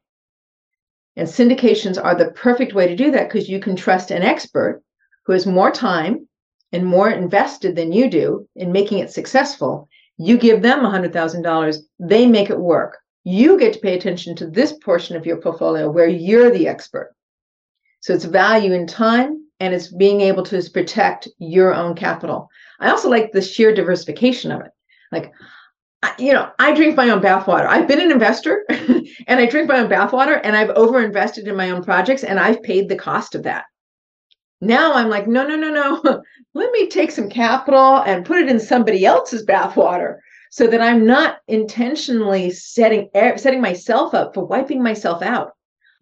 And 1.16 1.28
syndications 1.28 2.04
are 2.04 2.16
the 2.16 2.32
perfect 2.32 2.74
way 2.74 2.88
to 2.88 2.96
do 2.96 3.12
that 3.12 3.30
because 3.30 3.48
you 3.48 3.60
can 3.60 3.76
trust 3.76 4.12
an 4.12 4.24
expert 4.24 4.82
who 5.26 5.34
has 5.34 5.46
more 5.46 5.72
time 5.72 6.28
and 6.72 6.86
more 6.86 7.10
invested 7.10 7.76
than 7.76 7.92
you 7.92 8.10
do 8.10 8.48
in 8.56 8.72
making 8.72 9.00
it 9.00 9.12
successful. 9.12 9.88
You 10.18 10.38
give 10.38 10.62
them 10.62 10.80
$100,000, 10.80 11.78
they 12.00 12.26
make 12.26 12.50
it 12.50 12.60
work. 12.60 12.98
You 13.24 13.58
get 13.58 13.74
to 13.74 13.80
pay 13.80 13.96
attention 13.96 14.36
to 14.38 14.48
this 14.48 14.74
portion 14.74 15.16
of 15.16 15.26
your 15.26 15.38
portfolio 15.38 15.90
where 15.90 16.10
you're 16.10 16.52
the 16.52 16.68
expert. 16.68 17.16
So 18.02 18.14
it's 18.14 18.26
value 18.26 18.74
in 18.74 18.86
time 18.86 19.48
and 19.60 19.74
it's 19.74 19.88
being 19.88 20.20
able 20.22 20.44
to 20.44 20.70
protect 20.72 21.30
your 21.38 21.74
own 21.74 21.96
capital. 21.96 22.50
I 22.80 22.90
also 22.90 23.10
like 23.10 23.32
the 23.32 23.42
sheer 23.42 23.74
diversification 23.74 24.52
of 24.52 24.62
it. 24.62 24.72
Like, 25.12 25.32
you 26.20 26.34
know, 26.34 26.50
I 26.60 26.74
drink 26.74 26.96
my 26.96 27.10
own 27.10 27.22
bathwater. 27.22 27.66
I've 27.66 27.88
been 27.88 28.02
an 28.02 28.12
investor 28.12 28.66
and 28.70 29.40
I 29.40 29.46
drink 29.46 29.70
my 29.70 29.80
own 29.80 29.90
bathwater 29.90 30.40
and 30.44 30.56
I've 30.56 30.76
overinvested 30.76 31.48
in 31.48 31.56
my 31.56 31.72
own 31.72 31.84
projects 31.84 32.24
and 32.24 32.40
I've 32.40 32.62
paid 32.64 32.90
the 32.90 32.96
cost 32.96 33.36
of 33.36 33.44
that. 33.44 33.66
Now 34.60 34.94
I'm 34.94 35.10
like, 35.10 35.28
no, 35.28 35.46
no, 35.46 35.56
no, 35.56 35.70
no. 35.70 36.22
Let 36.54 36.72
me 36.72 36.88
take 36.88 37.12
some 37.12 37.30
capital 37.30 37.98
and 38.06 38.26
put 38.26 38.40
it 38.40 38.50
in 38.50 38.60
somebody 38.60 39.06
else's 39.06 39.46
bathwater 39.46 40.18
so 40.52 40.68
that 40.68 40.82
I'm 40.82 41.06
not 41.06 41.38
intentionally 41.48 42.52
setting 42.52 43.10
setting 43.38 43.60
myself 43.60 44.14
up 44.14 44.34
for 44.34 44.46
wiping 44.46 44.84
myself 44.84 45.22
out. 45.22 45.52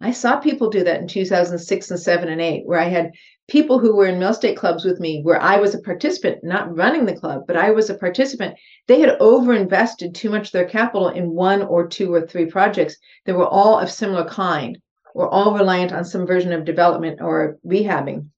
I 0.00 0.10
saw 0.10 0.36
people 0.38 0.68
do 0.68 0.84
that 0.84 1.00
in 1.00 1.08
2006 1.08 1.90
and 1.90 2.00
7 2.00 2.28
and 2.28 2.40
8 2.40 2.66
where 2.66 2.78
I 2.78 2.88
had 2.88 3.12
people 3.48 3.78
who 3.78 3.94
were 3.94 4.06
in 4.06 4.18
real 4.18 4.30
estate 4.30 4.56
clubs 4.56 4.84
with 4.84 5.00
me 5.00 5.20
where 5.22 5.40
I 5.40 5.56
was 5.56 5.74
a 5.74 5.80
participant, 5.80 6.42
not 6.42 6.74
running 6.76 7.04
the 7.04 7.16
club, 7.16 7.42
but 7.46 7.56
I 7.56 7.70
was 7.70 7.90
a 7.90 7.94
participant. 7.94 8.56
They 8.86 9.00
had 9.00 9.18
overinvested 9.18 10.14
too 10.14 10.30
much 10.30 10.46
of 10.46 10.52
their 10.52 10.68
capital 10.68 11.08
in 11.08 11.30
one 11.30 11.62
or 11.62 11.86
two 11.86 12.12
or 12.14 12.26
three 12.26 12.46
projects 12.46 12.96
that 13.26 13.36
were 13.36 13.46
all 13.46 13.78
of 13.78 13.90
similar 13.90 14.24
kind 14.24 14.78
or 15.14 15.28
all 15.28 15.54
reliant 15.54 15.92
on 15.92 16.04
some 16.04 16.26
version 16.26 16.52
of 16.52 16.64
development 16.64 17.20
or 17.20 17.58
rehabbing. 17.66 18.28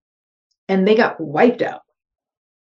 And 0.69 0.89
they 0.89 0.95
got 0.95 1.21
wiped 1.21 1.63
out. 1.63 1.83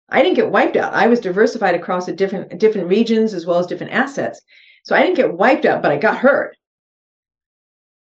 I 0.09 0.23
didn't 0.23 0.37
get 0.37 0.51
wiped 0.51 0.77
out. 0.77 0.93
I 0.93 1.07
was 1.07 1.21
diversified 1.21 1.75
across 1.75 2.07
different 2.07 2.59
different 2.59 2.89
regions 2.89 3.33
as 3.33 3.47
well 3.47 3.59
as 3.59 3.67
different 3.67 3.93
assets. 3.93 4.41
So 4.85 4.97
I 4.97 5.03
didn't 5.03 5.17
get 5.17 5.35
wiped 5.35 5.67
out, 5.67 5.83
but 5.83 5.93
I 5.93 5.99
got 5.99 6.17
hurt. 6.17 6.57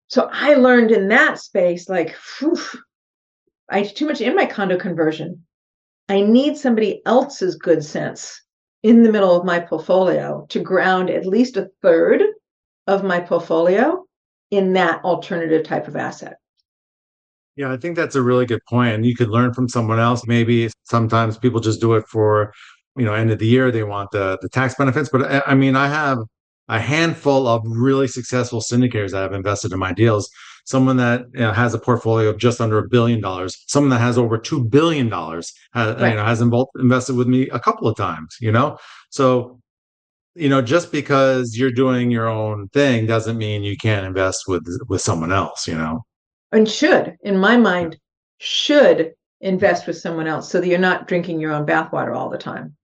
So 0.09 0.29
I 0.31 0.55
learned 0.55 0.91
in 0.91 1.09
that 1.09 1.38
space, 1.38 1.88
like, 1.88 2.14
whew, 2.38 2.59
I 3.71 3.83
too 3.83 4.06
much 4.06 4.21
in 4.21 4.35
my 4.35 4.47
condo 4.47 4.78
conversion. 4.78 5.44
I 6.09 6.21
need 6.21 6.56
somebody 6.56 7.00
else's 7.06 7.57
good 7.57 7.85
sense 7.85 8.40
in 8.83 9.03
the 9.03 9.11
middle 9.11 9.35
of 9.35 9.46
my 9.46 9.59
portfolio 9.59 10.46
to 10.50 10.61
ground 10.61 11.09
at 11.09 11.24
least 11.24 11.57
a 11.57 11.70
third 11.81 12.22
of 12.87 13.03
my 13.03 13.20
portfolio 13.20 14.05
in 14.50 14.74
that 14.74 15.03
alternative 15.05 15.64
type 15.64 15.88
of 15.88 15.96
asset. 15.96 16.37
Yeah, 17.57 17.72
I 17.72 17.77
think 17.77 17.96
that's 17.96 18.16
a 18.16 18.22
really 18.22 18.46
good 18.46 18.61
point. 18.68 18.94
And 18.94 19.07
you 19.07 19.14
could 19.14 19.29
learn 19.29 19.55
from 19.55 19.68
someone 19.68 19.98
else. 19.98 20.27
Maybe 20.27 20.70
sometimes 20.85 21.38
people 21.38 21.61
just 21.61 21.81
do 21.81 21.94
it 21.94 22.05
for, 22.09 22.53
you 22.96 23.05
know, 23.05 23.14
end 23.14 23.31
of 23.31 23.38
the 23.38 23.46
year. 23.46 23.70
They 23.70 23.85
want 23.85 24.11
the 24.11 24.38
the 24.42 24.48
tax 24.48 24.74
benefits. 24.74 25.09
But 25.09 25.48
I 25.48 25.55
mean, 25.55 25.77
I 25.77 25.88
have 25.88 26.18
a 26.68 26.81
handful 26.81 27.46
of 27.46 27.62
really 27.66 28.09
successful 28.09 28.61
syndicators 28.61 29.12
that 29.12 29.22
have 29.22 29.33
invested 29.33 29.72
in 29.72 29.79
my 29.79 29.92
deals. 29.92 30.29
Someone 30.64 30.96
that 30.96 31.27
you 31.35 31.40
know, 31.40 31.53
has 31.53 31.74
a 31.74 31.79
portfolio 31.79 32.31
of 32.31 32.38
just 32.38 32.61
under 32.61 32.79
a 32.79 32.88
billion 32.88 33.20
dollars. 33.20 33.62
Someone 33.66 33.90
that 33.90 34.00
has 34.00 34.16
over 34.16 34.38
two 34.38 34.64
billion 34.64 35.09
dollars 35.09 35.53
has, 35.74 36.00
right. 36.00 36.11
you 36.11 36.16
know, 36.16 36.24
has 36.24 36.40
invested 36.40 37.16
with 37.16 37.27
me 37.27 37.48
a 37.50 37.61
couple 37.61 37.87
of 37.87 37.96
times. 37.96 38.37
You 38.40 38.53
know, 38.53 38.79
so 39.11 39.61
you 40.35 40.48
know, 40.48 40.62
just 40.62 40.90
because 40.90 41.57
you're 41.57 41.70
doing 41.70 42.11
your 42.11 42.29
own 42.29 42.68
thing 42.68 43.07
doesn't 43.07 43.38
mean 43.38 43.62
you 43.62 43.77
can't 43.77 44.07
invest 44.07 44.44
with 44.48 44.66
with 44.88 45.00
someone 45.00 45.33
else. 45.33 45.68
You 45.68 45.77
know, 45.77 46.05
and 46.53 46.68
should, 46.68 47.16
in 47.22 47.37
my 47.37 47.57
mind, 47.57 47.98
should 48.38 49.12
invest 49.40 49.87
with 49.87 49.98
someone 49.98 50.27
else 50.27 50.50
so 50.50 50.61
that 50.61 50.68
you're 50.68 50.79
not 50.79 51.07
drinking 51.07 51.40
your 51.40 51.53
own 51.53 51.66
bathwater 51.66 52.16
all 52.16 52.31
the 52.31 52.38
time 52.38 52.74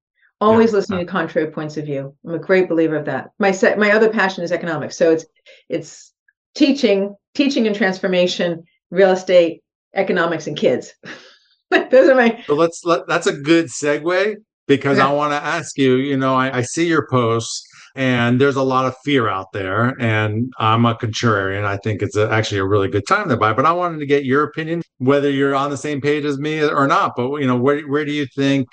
always 0.40 0.70
yeah. 0.70 0.76
listening 0.76 0.98
to 1.00 1.04
contrary 1.04 1.50
points 1.50 1.76
of 1.76 1.84
view 1.84 2.14
i'm 2.26 2.34
a 2.34 2.38
great 2.38 2.68
believer 2.68 2.96
of 2.96 3.04
that 3.04 3.30
my 3.38 3.50
set 3.50 3.78
my 3.78 3.92
other 3.92 4.10
passion 4.10 4.42
is 4.42 4.52
economics 4.52 4.96
so 4.96 5.10
it's 5.10 5.24
it's 5.68 6.09
teaching 6.54 7.14
teaching 7.34 7.66
and 7.66 7.76
transformation 7.76 8.62
real 8.90 9.10
estate 9.10 9.62
economics 9.94 10.46
and 10.46 10.56
kids. 10.56 10.92
Those 11.70 12.08
are 12.08 12.14
my 12.14 12.42
so 12.46 12.54
let's 12.54 12.84
let, 12.84 13.06
that's 13.06 13.26
a 13.26 13.32
good 13.32 13.66
segue 13.66 14.34
because 14.66 14.98
yeah. 14.98 15.08
i 15.08 15.12
want 15.12 15.32
to 15.32 15.36
ask 15.36 15.78
you 15.78 15.94
you 15.96 16.16
know 16.16 16.34
I, 16.34 16.58
I 16.58 16.62
see 16.62 16.86
your 16.86 17.06
posts 17.08 17.64
and 17.94 18.40
there's 18.40 18.56
a 18.56 18.62
lot 18.62 18.86
of 18.86 18.96
fear 19.04 19.28
out 19.28 19.52
there 19.52 19.94
and 20.00 20.52
i'm 20.58 20.84
a 20.84 20.96
contrarian. 20.96 21.64
I 21.64 21.76
think 21.76 22.02
it's 22.02 22.16
a, 22.16 22.28
actually 22.30 22.58
a 22.58 22.64
really 22.64 22.88
good 22.88 23.06
time 23.06 23.28
to 23.28 23.36
buy 23.36 23.52
but 23.52 23.66
i 23.66 23.72
wanted 23.72 23.98
to 23.98 24.06
get 24.06 24.24
your 24.24 24.42
opinion 24.42 24.82
whether 25.00 25.30
you're 25.30 25.54
on 25.54 25.70
the 25.70 25.76
same 25.76 26.00
page 26.00 26.24
as 26.24 26.38
me 26.38 26.62
or 26.62 26.86
not. 26.86 27.14
But 27.16 27.36
you 27.36 27.46
know 27.46 27.56
where, 27.56 27.80
where 27.88 28.04
do 28.04 28.12
you 28.12 28.26
think 28.36 28.68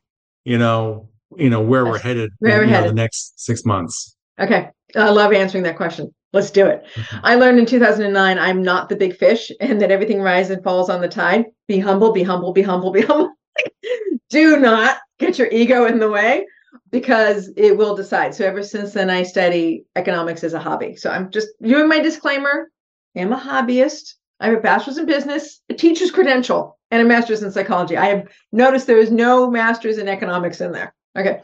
you 0.45 0.57
know 0.57 1.09
you 1.35 1.49
know 1.49 1.61
where 1.61 1.85
we're 1.85 1.97
headed 1.97 2.31
where 2.39 2.59
we're 2.59 2.67
headed. 2.67 2.91
the 2.91 2.95
next 2.95 3.39
six 3.39 3.65
months? 3.65 4.15
Okay. 4.39 4.69
I 4.95 5.09
love 5.09 5.33
answering 5.33 5.63
that 5.63 5.77
question 5.77 6.13
let's 6.33 6.51
do 6.51 6.65
it. 6.65 6.85
Mm-hmm. 6.95 7.17
i 7.23 7.35
learned 7.35 7.59
in 7.59 7.65
2009 7.65 8.39
i'm 8.39 8.61
not 8.61 8.89
the 8.89 8.95
big 8.95 9.15
fish 9.15 9.51
and 9.59 9.81
that 9.81 9.91
everything 9.91 10.21
rises 10.21 10.51
and 10.51 10.63
falls 10.63 10.89
on 10.89 11.01
the 11.01 11.07
tide. 11.07 11.45
Be 11.67 11.79
humble 11.79 12.11
be 12.11 12.23
humble 12.23 12.53
be 12.53 12.61
humble 12.61 12.91
be 12.91 13.01
humble. 13.01 13.33
Do 14.29 14.59
not 14.59 14.97
get 15.19 15.39
your 15.39 15.47
ego 15.49 15.85
in 15.85 15.99
the 15.99 16.09
way 16.09 16.45
because 16.91 17.49
it 17.55 17.77
will 17.77 17.95
decide. 17.95 18.35
So 18.35 18.45
ever 18.45 18.63
since 18.63 18.93
then 18.93 19.09
i 19.09 19.23
study 19.23 19.85
economics 19.95 20.43
as 20.43 20.53
a 20.53 20.59
hobby. 20.59 20.95
So 20.95 21.09
i'm 21.09 21.31
just 21.31 21.49
doing 21.61 21.87
my 21.87 21.99
disclaimer. 21.99 22.69
I'm 23.15 23.33
a 23.33 23.39
hobbyist. 23.39 24.13
I 24.39 24.47
have 24.47 24.57
a 24.57 24.61
bachelor's 24.61 24.97
in 24.97 25.05
business 25.05 25.61
a 25.69 25.73
teacher's 25.73 26.11
credential 26.11 26.77
and 26.91 27.01
a 27.01 27.05
master's 27.05 27.43
in 27.43 27.51
psychology. 27.51 27.97
I 27.97 28.05
have 28.05 28.27
noticed 28.51 28.87
there 28.87 28.99
is 28.99 29.11
no 29.11 29.49
master's 29.49 29.97
in 29.97 30.07
economics 30.07 30.61
in 30.61 30.71
there. 30.71 30.93
Okay. 31.17 31.41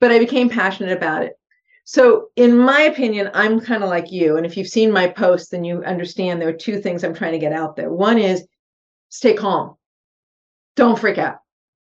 But 0.00 0.10
I 0.10 0.18
became 0.18 0.48
passionate 0.48 0.96
about 0.96 1.22
it. 1.22 1.34
So, 1.84 2.28
in 2.36 2.56
my 2.56 2.82
opinion, 2.82 3.30
I'm 3.34 3.60
kind 3.60 3.82
of 3.82 3.90
like 3.90 4.12
you. 4.12 4.36
And 4.36 4.46
if 4.46 4.56
you've 4.56 4.68
seen 4.68 4.92
my 4.92 5.08
posts, 5.08 5.48
then 5.48 5.64
you 5.64 5.82
understand 5.82 6.40
there 6.40 6.48
are 6.48 6.52
two 6.52 6.80
things 6.80 7.02
I'm 7.02 7.14
trying 7.14 7.32
to 7.32 7.38
get 7.38 7.52
out 7.52 7.74
there. 7.74 7.90
One 7.90 8.18
is 8.18 8.46
stay 9.08 9.34
calm, 9.34 9.76
don't 10.76 10.98
freak 10.98 11.18
out. 11.18 11.38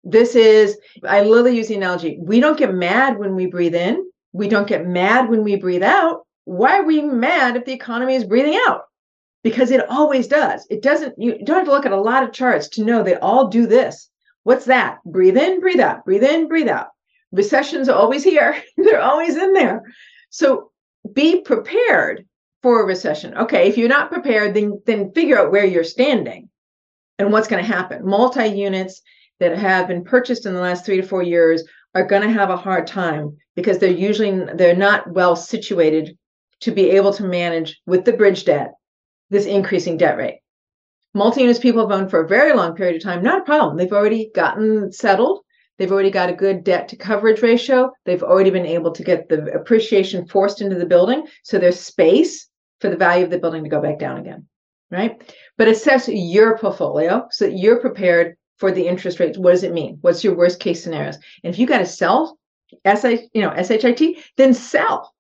This 0.06 0.36
is, 0.36 0.78
I 1.04 1.22
literally 1.22 1.58
use 1.58 1.68
the 1.68 1.76
analogy 1.76 2.18
we 2.22 2.40
don't 2.40 2.58
get 2.58 2.74
mad 2.74 3.18
when 3.18 3.36
we 3.36 3.46
breathe 3.46 3.76
in, 3.76 4.10
we 4.32 4.48
don't 4.48 4.68
get 4.68 4.88
mad 4.88 5.30
when 5.30 5.44
we 5.44 5.56
breathe 5.56 5.84
out. 5.84 6.26
Why 6.46 6.80
are 6.80 6.86
we 6.86 7.02
mad 7.02 7.56
if 7.56 7.66
the 7.66 7.74
economy 7.74 8.16
is 8.16 8.26
breathing 8.26 8.60
out? 8.68 8.84
Because 9.44 9.72
it 9.72 9.90
always 9.90 10.28
does. 10.28 10.66
It 10.70 10.82
doesn't, 10.82 11.16
you 11.18 11.38
don't 11.44 11.58
have 11.58 11.66
to 11.66 11.72
look 11.72 11.86
at 11.86 11.92
a 11.92 12.02
lot 12.02 12.24
of 12.24 12.34
charts 12.34 12.68
to 12.70 12.84
know 12.84 13.04
they 13.04 13.16
all 13.16 13.48
do 13.48 13.66
this. 13.66 14.10
What's 14.44 14.66
that? 14.66 15.00
Breathe 15.06 15.38
in, 15.38 15.60
breathe 15.60 15.80
out, 15.80 16.04
breathe 16.04 16.24
in, 16.24 16.48
breathe 16.48 16.68
out 16.68 16.88
recessions 17.34 17.90
are 17.90 17.98
always 17.98 18.24
here. 18.24 18.62
They're 18.78 19.02
always 19.02 19.36
in 19.36 19.54
there. 19.54 19.84
So 20.30 20.72
be 21.12 21.42
prepared 21.42 22.26
for 22.62 22.82
a 22.82 22.86
recession. 22.86 23.36
Okay 23.36 23.68
if 23.68 23.78
you're 23.78 23.90
not 23.90 24.12
prepared 24.12 24.54
then 24.54 24.82
then 24.86 25.12
figure 25.12 25.38
out 25.38 25.52
where 25.52 25.66
you're 25.66 25.84
standing 25.84 26.50
and 27.20 27.32
what's 27.32 27.48
going 27.48 27.64
to 27.64 27.74
happen. 27.74 28.06
Multi 28.06 28.48
units 28.48 29.02
that 29.40 29.58
have 29.58 29.88
been 29.90 30.06
purchased 30.06 30.46
in 30.46 30.54
the 30.54 30.62
last 30.62 30.86
3 30.86 31.02
to 31.02 31.08
4 31.08 31.24
years 31.24 31.64
are 31.94 32.06
going 32.06 32.22
to 32.22 32.32
have 32.32 32.50
a 32.50 32.58
hard 32.58 32.88
time 32.88 33.38
because 33.56 33.80
they're 33.80 33.92
usually 33.92 34.46
they're 34.56 34.76
not 34.76 35.12
well 35.12 35.36
situated 35.36 36.18
to 36.62 36.72
be 36.72 36.92
able 36.92 37.12
to 37.14 37.24
manage 37.24 37.82
with 37.86 38.06
the 38.06 38.14
bridge 38.14 38.46
debt 38.46 38.74
this 39.30 39.46
increasing 39.46 39.98
debt 39.98 40.18
rate. 40.18 40.40
Multi 41.14 41.42
units 41.42 41.60
people 41.60 41.82
have 41.82 42.00
owned 42.00 42.10
for 42.10 42.22
a 42.22 42.28
very 42.28 42.54
long 42.54 42.76
period 42.76 42.96
of 42.96 43.04
time 43.04 43.24
not 43.24 43.42
a 43.42 43.46
problem. 43.46 43.76
They've 43.76 43.92
already 43.92 44.32
gotten 44.34 44.92
settled 44.92 45.43
They've 45.78 45.92
already 45.92 46.12
got 46.12 46.30
a 46.30 46.34
good 46.34 46.64
debt 46.64 46.88
to 46.90 46.96
coverage 46.96 47.42
ratio. 47.42 47.92
They've 48.06 48.24
already 48.24 48.52
been 48.52 48.66
able 48.66 48.92
to 48.92 49.04
get 49.04 49.30
the 49.30 49.52
appreciation 49.54 50.28
forced 50.28 50.62
into 50.62 50.76
the 50.76 50.86
building. 50.86 51.28
So 51.44 51.58
there's 51.58 51.80
space 51.80 52.48
for 52.80 52.90
the 52.90 52.98
value 52.98 53.26
of 53.26 53.32
the 53.32 53.40
building 53.40 53.64
to 53.64 53.70
go 53.70 53.82
back 53.82 53.98
down 54.00 54.18
again. 54.18 54.46
right? 54.92 55.22
But 55.58 55.68
assess 55.68 56.08
your 56.08 56.58
portfolio 56.58 57.28
so 57.32 57.46
that 57.46 57.58
you're 57.58 57.80
prepared 57.80 58.36
for 58.58 58.72
the 58.72 58.88
interest 58.88 59.20
rates. 59.20 59.38
What 59.38 59.52
does 59.52 59.64
it 59.64 59.74
mean? 59.74 59.98
What's 60.02 60.24
your 60.24 60.36
worst 60.36 60.60
case 60.60 60.84
scenarios? 60.84 61.18
And 61.44 61.54
if 61.54 61.60
you 61.60 61.66
got 61.66 61.80
to 61.80 61.86
sell 61.86 62.38
SI, 62.86 63.30
you 63.34 63.42
know, 63.42 63.54
SHIT, 63.62 64.18
then 64.38 64.54
sell, 64.54 65.14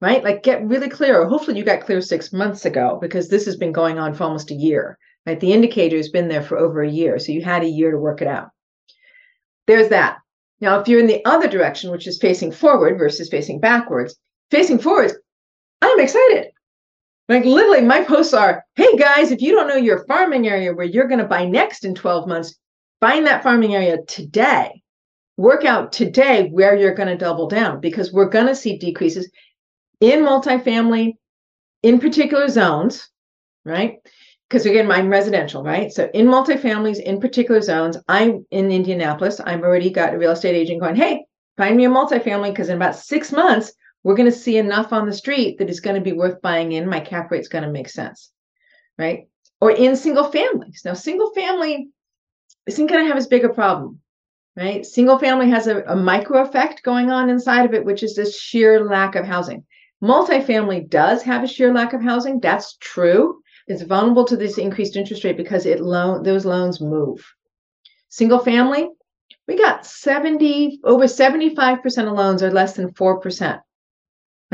right? 0.00 0.22
Like 0.22 0.42
get 0.42 0.66
really 0.66 0.88
clear. 0.88 1.20
Or 1.20 1.26
hopefully 1.26 1.56
you 1.56 1.64
got 1.64 1.80
clear 1.80 2.00
six 2.00 2.32
months 2.32 2.64
ago 2.66 2.98
because 3.00 3.28
this 3.28 3.46
has 3.46 3.56
been 3.56 3.72
going 3.72 3.98
on 3.98 4.14
for 4.14 4.24
almost 4.24 4.50
a 4.50 4.54
year, 4.54 4.98
right? 5.26 5.40
The 5.40 5.52
indicator 5.52 5.96
has 5.96 6.10
been 6.10 6.28
there 6.28 6.42
for 6.42 6.58
over 6.58 6.82
a 6.82 6.90
year. 6.90 7.18
So 7.18 7.32
you 7.32 7.42
had 7.42 7.62
a 7.62 7.68
year 7.68 7.90
to 7.90 7.98
work 7.98 8.20
it 8.20 8.28
out. 8.28 8.50
There's 9.66 9.88
that. 9.88 10.18
Now, 10.60 10.78
if 10.78 10.88
you're 10.88 11.00
in 11.00 11.06
the 11.06 11.24
other 11.24 11.48
direction, 11.48 11.90
which 11.90 12.06
is 12.06 12.18
facing 12.18 12.52
forward 12.52 12.98
versus 12.98 13.28
facing 13.28 13.60
backwards, 13.60 14.16
facing 14.50 14.78
forwards, 14.78 15.14
I'm 15.82 16.00
excited. 16.00 16.48
Like 17.28 17.44
literally, 17.44 17.80
my 17.80 18.04
posts 18.04 18.34
are, 18.34 18.64
hey 18.76 18.96
guys, 18.96 19.30
if 19.30 19.40
you 19.40 19.52
don't 19.52 19.68
know 19.68 19.76
your 19.76 20.04
farming 20.06 20.46
area 20.46 20.74
where 20.74 20.86
you're 20.86 21.08
going 21.08 21.20
to 21.20 21.26
buy 21.26 21.44
next 21.46 21.84
in 21.84 21.94
12 21.94 22.28
months, 22.28 22.54
find 23.00 23.26
that 23.26 23.42
farming 23.42 23.74
area 23.74 23.98
today. 24.06 24.82
Work 25.36 25.64
out 25.64 25.92
today 25.92 26.48
where 26.50 26.76
you're 26.76 26.94
going 26.94 27.08
to 27.08 27.16
double 27.16 27.48
down 27.48 27.80
because 27.80 28.12
we're 28.12 28.28
going 28.28 28.46
to 28.46 28.54
see 28.54 28.78
decreases 28.78 29.30
in 30.00 30.20
multifamily, 30.20 31.14
in 31.82 31.98
particular 31.98 32.48
zones, 32.48 33.08
right? 33.64 33.98
Because 34.54 34.66
again, 34.66 34.88
I'm 34.88 35.08
residential, 35.08 35.64
right? 35.64 35.92
So 35.92 36.08
in 36.14 36.26
multifamilies, 36.26 37.00
in 37.00 37.18
particular 37.18 37.60
zones, 37.60 37.96
I'm 38.06 38.46
in 38.52 38.70
Indianapolis. 38.70 39.40
I've 39.40 39.64
already 39.64 39.90
got 39.90 40.14
a 40.14 40.18
real 40.18 40.30
estate 40.30 40.54
agent 40.54 40.80
going, 40.80 40.94
hey, 40.94 41.24
find 41.56 41.76
me 41.76 41.86
a 41.86 41.88
multifamily 41.88 42.50
because 42.50 42.68
in 42.68 42.76
about 42.76 42.94
six 42.94 43.32
months, 43.32 43.72
we're 44.04 44.14
going 44.14 44.30
to 44.30 44.38
see 44.38 44.56
enough 44.56 44.92
on 44.92 45.06
the 45.06 45.12
street 45.12 45.58
that 45.58 45.68
it's 45.68 45.80
going 45.80 45.96
to 45.96 46.00
be 46.00 46.12
worth 46.12 46.40
buying 46.40 46.70
in. 46.70 46.88
My 46.88 47.00
cap 47.00 47.32
rate's 47.32 47.48
going 47.48 47.64
to 47.64 47.70
make 47.72 47.88
sense, 47.88 48.30
right? 48.96 49.26
Or 49.60 49.72
in 49.72 49.96
single 49.96 50.30
families. 50.30 50.82
Now, 50.84 50.94
single 50.94 51.32
family 51.34 51.88
isn't 52.68 52.86
going 52.86 53.02
to 53.02 53.08
have 53.08 53.16
as 53.16 53.26
big 53.26 53.44
a 53.44 53.48
problem, 53.48 53.98
right? 54.56 54.86
Single 54.86 55.18
family 55.18 55.50
has 55.50 55.66
a, 55.66 55.82
a 55.82 55.96
micro 55.96 56.42
effect 56.42 56.84
going 56.84 57.10
on 57.10 57.28
inside 57.28 57.64
of 57.64 57.74
it, 57.74 57.84
which 57.84 58.04
is 58.04 58.14
this 58.14 58.38
sheer 58.38 58.84
lack 58.84 59.16
of 59.16 59.26
housing. 59.26 59.64
Multifamily 60.00 60.88
does 60.88 61.24
have 61.24 61.42
a 61.42 61.48
sheer 61.48 61.74
lack 61.74 61.92
of 61.92 62.02
housing. 62.02 62.38
That's 62.38 62.76
true. 62.76 63.40
It's 63.66 63.82
vulnerable 63.82 64.24
to 64.26 64.36
this 64.36 64.58
increased 64.58 64.96
interest 64.96 65.24
rate 65.24 65.36
because 65.36 65.66
it 65.66 65.80
loan 65.80 66.22
those 66.22 66.44
loans 66.44 66.80
move. 66.80 67.24
Single 68.08 68.38
family, 68.38 68.88
we 69.48 69.56
got 69.56 69.86
70 69.86 70.80
over 70.84 71.04
75% 71.04 72.06
of 72.06 72.12
loans 72.12 72.42
are 72.42 72.50
less 72.50 72.74
than 72.74 72.92
4% 72.92 73.60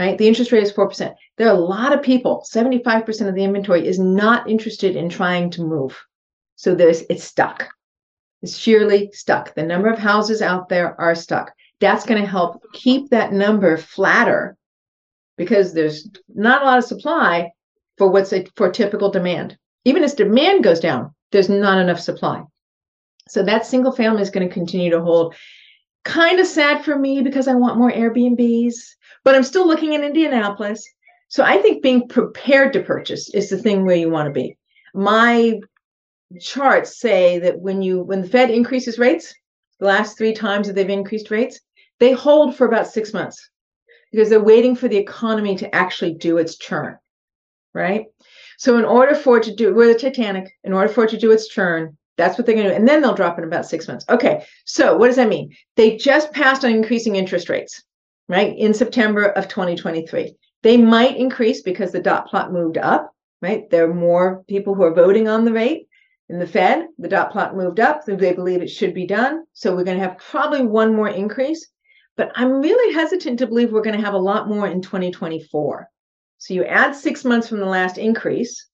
right? 0.01 0.17
The 0.17 0.27
interest 0.27 0.51
rate 0.51 0.63
is 0.63 0.73
4%. 0.73 1.15
There 1.37 1.47
are 1.49 1.55
a 1.55 1.59
lot 1.59 1.93
of 1.93 2.03
people, 2.03 2.43
75% 2.51 3.29
of 3.29 3.35
the 3.35 3.45
inventory 3.45 3.87
is 3.87 3.99
not 3.99 4.49
interested 4.49 4.97
in 4.97 5.11
trying 5.11 5.51
to 5.51 5.63
move. 5.63 6.03
So 6.57 6.75
there's 6.75 7.03
it's 7.11 7.25
stuck. 7.25 7.69
It's 8.41 8.57
sheerly 8.57 9.11
stuck. 9.13 9.55
The 9.55 9.63
number 9.63 9.89
of 9.89 9.99
houses 9.99 10.41
out 10.41 10.71
there 10.71 10.99
are 10.99 11.15
stuck. 11.15 11.53
That's 11.81 12.07
going 12.07 12.21
to 12.21 12.29
help 12.29 12.63
keep 12.73 13.11
that 13.11 13.33
number 13.33 13.77
flatter 13.77 14.57
because 15.37 15.75
there's 15.75 16.09
not 16.29 16.63
a 16.63 16.65
lot 16.65 16.79
of 16.79 16.85
supply 16.85 17.51
for 18.01 18.09
what's 18.09 18.33
a, 18.33 18.47
for 18.57 18.71
typical 18.71 19.11
demand. 19.11 19.59
Even 19.85 20.03
as 20.03 20.15
demand 20.15 20.65
goes 20.65 20.81
down, 20.81 21.15
there's 21.33 21.51
not 21.51 21.79
enough 21.79 22.01
supply. 22.01 22.43
So 23.29 23.43
that 23.43 23.67
single 23.67 23.93
family 23.93 24.23
is 24.23 24.31
going 24.31 24.49
to 24.49 24.53
continue 24.53 24.91
to 24.91 25.03
hold. 25.03 25.35
Kind 26.05 26.41
of 26.41 26.47
sad 26.47 26.83
for 26.83 26.99
me 26.99 27.21
because 27.21 27.47
I 27.47 27.55
want 27.55 27.77
more 27.77 27.93
Airbnbs 27.93 28.75
but 29.25 29.35
I'm 29.35 29.43
still 29.43 29.67
looking 29.67 29.93
in 29.93 30.03
Indianapolis. 30.03 30.83
So 31.29 31.45
I 31.45 31.59
think 31.59 31.83
being 31.83 32.09
prepared 32.09 32.73
to 32.73 32.83
purchase 32.83 33.33
is 33.35 33.51
the 33.51 33.59
thing 33.59 33.85
where 33.85 33.97
you 33.97 34.11
want 34.11 34.27
to 34.27 34.33
be. 34.33 34.57
My 34.95 35.61
charts 36.41 36.99
say 36.99 37.39
that 37.41 37.61
when 37.61 37.83
you 37.83 38.03
when 38.03 38.23
the 38.23 38.29
Fed 38.29 38.51
increases 38.51 38.99
rates, 38.99 39.35
the 39.79 39.87
last 39.87 40.17
three 40.17 40.33
times 40.33 40.67
that 40.67 40.75
they've 40.75 40.89
increased 40.89 41.31
rates, 41.31 41.61
they 41.99 42.13
hold 42.13 42.57
for 42.57 42.67
about 42.67 42.89
six 42.89 43.13
months 43.13 43.51
because 44.11 44.29
they're 44.29 44.43
waiting 44.43 44.75
for 44.75 44.89
the 44.89 44.97
economy 44.97 45.55
to 45.57 45.73
actually 45.75 46.15
do 46.15 46.39
its 46.39 46.57
churn, 46.57 46.97
right? 47.75 48.07
So 48.59 48.79
in 48.79 48.85
order 48.85 49.15
for 49.15 49.39
it 49.39 49.45
to 49.45 49.55
do, 49.55 49.75
we're 49.75 49.93
the 49.93 49.99
Titanic. 49.99 50.51
In 50.65 50.73
order 50.73 50.89
for 50.89 51.05
it 51.05 51.11
to 51.11 51.19
do 51.19 51.31
its 51.31 51.53
turn, 51.53 51.97
that's 52.17 52.37
what 52.37 52.47
they're 52.47 52.55
going 52.55 52.67
to 52.67 52.73
do, 52.73 52.77
and 52.77 52.87
then 52.87 53.01
they'll 53.01 53.15
drop 53.15 53.39
in 53.39 53.45
about 53.45 53.67
six 53.67 53.89
months. 53.89 54.05
Okay, 54.09 54.45
so 54.67 54.97
what 54.97 55.07
does 55.07 55.17
that 55.17 55.29
mean? 55.29 55.55
They 55.77 55.97
just 55.97 56.33
passed 56.33 56.65
on 56.65 56.71
increasing 56.71 57.17
interest 57.17 57.49
rates 57.49 57.83
right, 58.31 58.57
in 58.57 58.73
September 58.73 59.25
of 59.25 59.49
2023. 59.49 60.35
They 60.63 60.77
might 60.77 61.17
increase 61.17 61.63
because 61.63 61.91
the 61.91 62.01
dot 62.01 62.29
plot 62.29 62.53
moved 62.53 62.79
up, 62.79 63.13
right? 63.43 63.69
There 63.71 63.91
are 63.91 63.95
more 63.95 64.45
people 64.49 64.75
who 64.75 64.85
are 64.85 64.95
voting 64.95 65.27
on 65.27 65.45
the 65.45 65.53
rate. 65.53 65.89
In 66.29 66.39
the 66.39 66.47
Fed, 66.47 66.87
the 66.99 67.09
dot 67.09 67.33
plot 67.33 67.57
moved 67.57 67.81
up. 67.81 68.05
They 68.05 68.33
believe 68.33 68.63
it 68.63 68.71
should 68.71 68.95
be 68.95 69.05
done. 69.05 69.45
So 69.53 69.75
we're 69.75 69.83
going 69.83 69.99
to 69.99 70.05
have 70.05 70.19
probably 70.19 70.63
one 70.63 70.95
more 70.95 71.09
increase. 71.09 71.67
But 72.17 72.31
I'm 72.37 72.61
really 72.61 72.95
hesitant 72.95 73.41
to 73.41 73.49
believe 73.49 73.73
we're 73.73 73.83
going 73.83 73.99
to 73.99 74.05
have 74.05 74.15
a 74.15 74.19
lot 74.19 74.49
more 74.49 74.69
in 74.69 74.81
2024. 74.81 75.89
So 76.41 76.55
you 76.55 76.65
add 76.65 76.97
six 76.97 77.23
months 77.23 77.49
from 77.49 77.61
the 77.61 77.67
last 77.67 77.99
increase, 77.99 78.67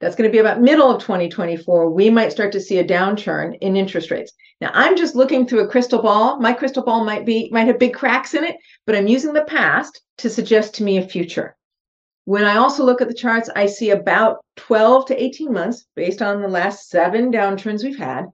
that's 0.00 0.14
going 0.14 0.28
to 0.28 0.32
be 0.32 0.38
about 0.38 0.60
middle 0.60 0.90
of 0.90 1.00
2024. 1.00 1.88
We 1.88 2.10
might 2.10 2.30
start 2.30 2.52
to 2.52 2.60
see 2.60 2.78
a 2.78 2.84
downturn 2.84 3.56
in 3.62 3.74
interest 3.74 4.10
rates. 4.10 4.32
Now, 4.60 4.70
I'm 4.74 4.98
just 4.98 5.14
looking 5.16 5.46
through 5.46 5.60
a 5.60 5.68
crystal 5.68 6.02
ball. 6.02 6.38
My 6.40 6.52
crystal 6.52 6.82
ball 6.84 7.06
might 7.06 7.24
be 7.24 7.48
might 7.50 7.68
have 7.68 7.78
big 7.78 7.94
cracks 7.94 8.34
in 8.34 8.44
it, 8.44 8.58
but 8.84 8.94
I'm 8.94 9.06
using 9.06 9.32
the 9.32 9.44
past 9.44 10.02
to 10.18 10.28
suggest 10.28 10.74
to 10.74 10.84
me 10.84 10.98
a 10.98 11.08
future. 11.08 11.56
When 12.26 12.44
I 12.44 12.58
also 12.58 12.84
look 12.84 13.00
at 13.00 13.08
the 13.08 13.14
charts, 13.14 13.48
I 13.56 13.64
see 13.64 13.90
about 13.90 14.44
12 14.56 15.06
to 15.06 15.22
18 15.22 15.50
months 15.50 15.86
based 15.96 16.20
on 16.20 16.42
the 16.42 16.48
last 16.48 16.90
seven 16.90 17.32
downturns 17.32 17.82
we've 17.82 17.96
had. 17.96 18.26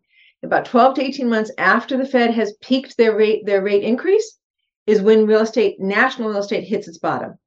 About 0.42 0.64
12 0.64 0.96
to 0.96 1.04
18 1.04 1.28
months 1.28 1.52
after 1.56 1.96
the 1.96 2.06
Fed 2.06 2.34
has 2.34 2.56
peaked 2.60 2.96
their 2.96 3.16
rate 3.16 3.46
their 3.46 3.62
rate 3.62 3.84
increase 3.84 4.38
is 4.88 5.00
when 5.00 5.28
real 5.28 5.42
estate 5.42 5.78
national 5.78 6.30
real 6.30 6.40
estate 6.40 6.64
hits 6.64 6.88
its 6.88 6.98
bottom. 6.98 7.38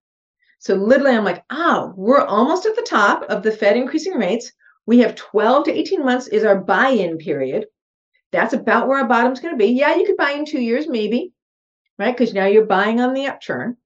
So 0.65 0.73
literally, 0.73 1.15
I'm 1.15 1.23
like, 1.23 1.43
oh, 1.51 1.93
we're 1.95 2.25
almost 2.25 2.65
at 2.65 2.75
the 2.75 2.82
top 2.82 3.21
of 3.30 3.43
the 3.43 3.51
Fed 3.51 3.78
increasing 3.78 4.15
rates. 4.15 4.51
We 4.88 4.97
have 4.97 5.13
12 5.13 5.65
to 5.65 5.71
18 5.71 6.04
months 6.04 6.28
is 6.28 6.43
our 6.43 6.60
buy-in 6.60 7.19
period. 7.19 7.67
That's 8.32 8.54
about 8.54 8.88
where 8.88 8.97
our 8.97 9.08
bottom's 9.08 9.39
going 9.39 9.54
to 9.54 9.63
be. 9.63 9.67
Yeah, 9.67 9.93
you 9.93 10.08
could 10.08 10.17
buy 10.17 10.32
in 10.32 10.43
two 10.43 10.60
years, 10.60 10.88
maybe, 10.88 11.34
right? 11.99 12.17
Because 12.17 12.34
now 12.34 12.47
you're 12.47 12.65
buying 12.65 12.99
on 12.99 13.13
the 13.13 13.28
upturn. 13.28 13.78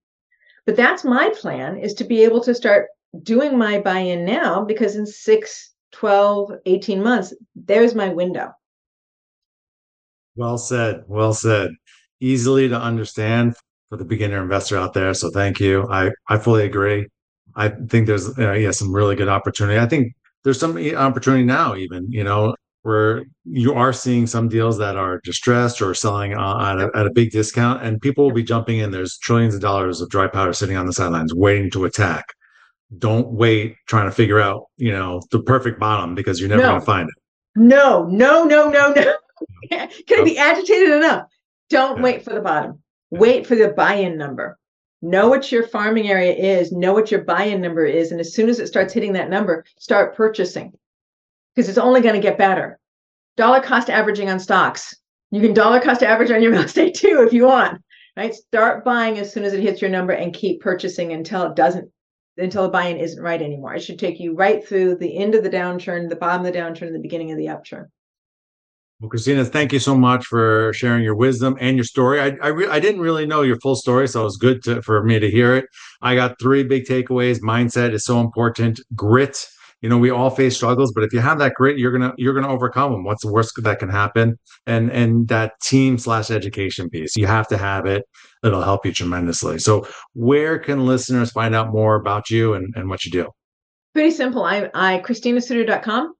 But 0.65 0.77
that's 0.77 1.03
my 1.03 1.33
plan 1.37 1.75
is 1.75 1.95
to 1.95 2.05
be 2.05 2.23
able 2.23 2.39
to 2.43 2.55
start 2.55 2.87
doing 3.23 3.57
my 3.57 3.81
buy-in 3.81 4.23
now 4.23 4.63
because 4.63 4.95
in 4.95 5.05
six, 5.05 5.73
12, 5.91 6.59
18 6.65 7.03
months, 7.03 7.33
there's 7.57 7.93
my 7.93 8.07
window. 8.07 8.53
Well 10.37 10.57
said. 10.57 11.03
Well 11.09 11.33
said. 11.33 11.71
Easily 12.21 12.69
to 12.69 12.79
understand 12.79 13.57
for 13.89 13.97
the 13.97 14.05
beginner 14.05 14.41
investor 14.41 14.77
out 14.77 14.93
there. 14.93 15.13
So 15.13 15.29
thank 15.31 15.59
you. 15.59 15.87
I, 15.89 16.11
I 16.29 16.37
fully 16.37 16.65
agree. 16.65 17.07
I 17.55 17.69
think 17.69 18.07
there's 18.07 18.37
uh, 18.37 18.53
yeah 18.53 18.71
some 18.71 18.93
really 18.93 19.15
good 19.15 19.27
opportunity. 19.27 19.79
I 19.79 19.87
think 19.87 20.13
there's 20.43 20.59
some 20.59 20.77
opportunity 20.95 21.43
now 21.43 21.75
even 21.75 22.09
you 22.09 22.23
know 22.23 22.55
where 22.83 23.25
you 23.43 23.73
are 23.73 23.91
seeing 23.91 24.25
some 24.25 24.47
deals 24.47 24.77
that 24.77 24.95
are 24.95 25.19
distressed 25.25 25.81
or 25.81 25.93
selling 25.93 26.33
uh, 26.33 26.57
at, 26.61 26.79
a, 26.79 26.89
at 26.97 27.05
a 27.05 27.11
big 27.11 27.29
discount 27.29 27.83
and 27.83 27.99
people 27.99 28.23
will 28.23 28.33
be 28.33 28.43
jumping 28.43 28.77
in. 28.77 28.89
There's 28.89 29.17
trillions 29.17 29.53
of 29.53 29.59
dollars 29.59 29.99
of 29.99 30.09
dry 30.09 30.27
powder 30.27 30.53
sitting 30.53 30.77
on 30.77 30.85
the 30.85 30.93
sidelines 30.93 31.33
waiting 31.33 31.69
to 31.71 31.83
attack. 31.83 32.25
Don't 32.97 33.27
wait 33.27 33.75
trying 33.87 34.05
to 34.05 34.11
figure 34.11 34.39
out 34.39 34.65
you 34.77 34.91
know 34.91 35.21
the 35.31 35.41
perfect 35.41 35.79
bottom 35.79 36.15
because 36.15 36.39
you're 36.39 36.49
never 36.49 36.61
no. 36.61 36.69
going 36.69 36.79
to 36.79 36.85
find 36.85 37.09
it. 37.09 37.15
No, 37.55 38.05
no, 38.05 38.45
no, 38.45 38.69
no, 38.69 38.93
no. 38.93 39.15
Can 39.69 39.89
I 40.19 40.23
be 40.23 40.37
agitated 40.37 40.91
enough? 40.91 41.25
Don't 41.69 41.97
yeah. 41.97 42.03
wait 42.03 42.23
for 42.23 42.33
the 42.33 42.41
bottom. 42.41 42.81
Wait 43.11 43.47
for 43.47 43.55
the 43.55 43.69
buy-in 43.69 44.17
number. 44.17 44.57
Know 45.01 45.29
what 45.29 45.51
your 45.51 45.63
farming 45.63 46.09
area 46.09 46.33
is, 46.33 46.71
know 46.71 46.93
what 46.93 47.09
your 47.09 47.23
buy-in 47.23 47.61
number 47.61 47.85
is, 47.85 48.11
and 48.11 48.19
as 48.19 48.33
soon 48.33 48.49
as 48.49 48.59
it 48.59 48.67
starts 48.67 48.93
hitting 48.93 49.13
that 49.13 49.29
number, 49.29 49.63
start 49.77 50.15
purchasing 50.15 50.73
because 51.55 51.69
it's 51.69 51.77
only 51.77 52.01
going 52.01 52.15
to 52.15 52.21
get 52.21 52.37
better. 52.37 52.79
Dollar 53.37 53.61
cost 53.61 53.89
averaging 53.89 54.29
on 54.29 54.39
stocks. 54.39 54.95
You 55.31 55.41
can 55.41 55.53
dollar 55.53 55.79
cost 55.79 56.03
average 56.03 56.31
on 56.31 56.41
your 56.41 56.51
real 56.53 56.63
estate 56.63 56.95
too 56.95 57.23
if 57.25 57.33
you 57.33 57.45
want. 57.45 57.81
Right? 58.17 58.33
Start 58.33 58.83
buying 58.83 59.17
as 59.17 59.31
soon 59.31 59.43
as 59.43 59.53
it 59.53 59.61
hits 59.61 59.81
your 59.81 59.89
number 59.89 60.11
and 60.11 60.33
keep 60.33 60.61
purchasing 60.61 61.13
until 61.13 61.43
it 61.43 61.55
doesn't 61.55 61.89
until 62.37 62.63
the 62.63 62.69
buy-in 62.69 62.97
isn't 62.97 63.21
right 63.21 63.41
anymore. 63.41 63.75
It 63.75 63.81
should 63.81 63.99
take 63.99 64.19
you 64.19 64.33
right 64.33 64.65
through 64.65 64.95
the 64.95 65.17
end 65.17 65.35
of 65.35 65.43
the 65.43 65.49
downturn, 65.49 66.09
the 66.09 66.15
bottom 66.15 66.45
of 66.45 66.51
the 66.51 66.57
downturn, 66.57 66.93
the 66.93 66.99
beginning 66.99 67.31
of 67.31 67.37
the 67.37 67.49
upturn. 67.49 67.89
Well, 68.99 69.09
Christina, 69.09 69.45
thank 69.45 69.71
you 69.71 69.79
so 69.79 69.95
much 69.95 70.25
for 70.25 70.73
sharing 70.73 71.03
your 71.03 71.15
wisdom 71.15 71.55
and 71.61 71.77
your 71.77 71.85
story. 71.85 72.19
I 72.19 72.37
I, 72.41 72.47
re- 72.49 72.67
I 72.67 72.81
didn't 72.81 72.99
really 72.99 73.25
know 73.25 73.43
your 73.43 73.57
full 73.61 73.77
story, 73.77 74.09
so 74.09 74.21
it 74.21 74.25
was 74.25 74.35
good 74.35 74.61
to, 74.63 74.81
for 74.81 75.01
me 75.03 75.19
to 75.19 75.31
hear 75.31 75.55
it. 75.55 75.65
I 76.01 76.15
got 76.15 76.37
three 76.37 76.63
big 76.63 76.83
takeaways. 76.83 77.39
Mindset 77.39 77.93
is 77.93 78.03
so 78.03 78.19
important. 78.19 78.81
Grit. 78.95 79.47
You 79.81 79.87
know, 79.87 79.97
we 79.97 80.09
all 80.09 80.29
face 80.29 80.57
struggles, 80.57 80.91
but 80.91 81.05
if 81.05 81.13
you 81.13 81.21
have 81.21 81.39
that 81.39 81.53
grit, 81.53 81.77
you're 81.77 81.93
gonna 81.93 82.13
you're 82.17 82.33
gonna 82.33 82.51
overcome 82.51 82.91
them. 82.91 83.05
What's 83.05 83.23
the 83.23 83.31
worst 83.31 83.53
that 83.63 83.79
can 83.79 83.87
happen? 83.87 84.37
And 84.65 84.91
and 84.91 85.29
that 85.29 85.53
team 85.61 85.97
slash 85.97 86.29
education 86.29 86.89
piece, 86.89 87.15
you 87.15 87.25
have 87.25 87.47
to 87.47 87.57
have 87.57 87.85
it. 87.85 88.03
It'll 88.43 88.61
help 88.61 88.85
you 88.85 88.93
tremendously. 88.93 89.59
So, 89.59 89.87
where 90.13 90.59
can 90.59 90.85
listeners 90.85 91.31
find 91.31 91.55
out 91.55 91.71
more 91.71 91.95
about 91.95 92.29
you 92.29 92.53
and, 92.53 92.73
and 92.75 92.89
what 92.89 93.05
you 93.05 93.11
do? 93.11 93.29
Pretty 93.93 94.11
simple. 94.11 94.43
I, 94.43 94.69
I 94.73 94.99
ChristinaSuter.com. 94.99 96.13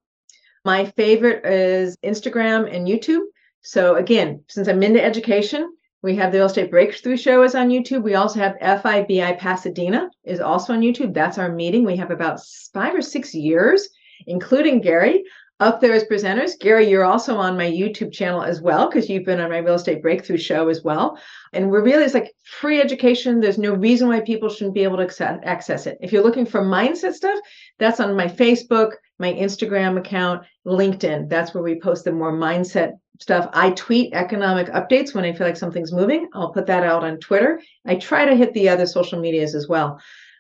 My 0.66 0.86
favorite 0.86 1.46
is 1.46 1.98
Instagram 2.04 2.74
and 2.74 2.88
YouTube. 2.88 3.26
So 3.62 3.96
again, 3.96 4.44
since 4.48 4.68
I'm 4.68 4.84
into 4.84 5.04
education, 5.04 5.72
we 6.02 6.16
have 6.16 6.32
the 6.32 6.38
Real 6.38 6.48
Estate 6.48 6.72
Breakthrough 6.72 7.18
Show 7.18 7.44
is 7.44 7.56
on 7.56 7.70
YouTube. 7.70 8.04
We 8.04 8.16
also 8.16 8.40
have 8.40 8.56
FIBI 8.62 9.38
Pasadena 9.38 10.10
is 10.24 10.40
also 10.40 10.74
on 10.74 10.82
YouTube. 10.82 11.14
That's 11.14 11.38
our 11.38 11.52
meeting. 11.52 11.84
We 11.84 11.98
have 11.98 12.12
about 12.12 12.40
five 12.74 12.96
or 12.96 13.02
six 13.02 13.34
years, 13.34 13.90
including 14.26 14.80
Gary, 14.80 15.24
up 15.60 15.82
there 15.82 15.94
as 15.94 16.06
presenters. 16.06 16.58
Gary, 16.58 16.90
you're 16.90 17.04
also 17.04 17.36
on 17.36 17.58
my 17.58 17.70
YouTube 17.70 18.14
channel 18.14 18.42
as 18.42 18.62
well 18.62 18.88
because 18.88 19.10
you've 19.10 19.26
been 19.26 19.42
on 19.42 19.50
my 19.50 19.58
Real 19.58 19.76
Estate 19.76 20.02
Breakthrough 20.02 20.38
Show 20.38 20.70
as 20.70 20.84
well. 20.84 21.20
And 21.52 21.70
we're 21.70 21.84
really, 21.84 22.04
it's 22.04 22.14
like 22.14 22.34
free 22.46 22.80
education. 22.80 23.42
There's 23.42 23.58
no 23.58 23.74
reason 23.74 24.08
why 24.08 24.22
people 24.22 24.50
shouldn't 24.50 24.76
be 24.76 24.84
able 24.84 24.98
to 24.98 25.40
access 25.44 25.86
it. 25.86 25.98
If 26.02 26.14
you're 26.14 26.24
looking 26.24 26.46
for 26.46 26.62
mindset 26.62 27.14
stuff, 27.14 27.40
that's 27.78 28.00
on 28.00 28.16
my 28.16 28.28
Facebook, 28.28 28.92
my 29.18 29.34
Instagram 29.34 29.98
account, 29.98 30.46
LinkedIn. 30.66 31.28
That's 31.28 31.54
where 31.54 31.64
we 31.64 31.80
post 31.80 32.06
the 32.06 32.12
more 32.14 32.32
mindset 32.32 32.94
stuff. 33.20 33.50
I 33.52 33.72
tweet 33.72 34.14
economic 34.14 34.68
updates 34.68 35.14
when 35.14 35.26
I 35.26 35.34
feel 35.34 35.46
like 35.46 35.58
something's 35.58 35.92
moving. 35.92 36.30
I'll 36.34 36.54
put 36.54 36.68
that 36.68 36.84
out 36.84 37.04
on 37.04 37.20
Twitter. 37.20 37.62
I 37.86 37.96
try 37.96 38.24
to 38.24 38.36
hit 38.36 38.54
the 38.54 38.70
other 38.70 38.86
social 38.86 39.20
medias 39.20 39.56
as 39.56 39.68
well. 39.68 40.00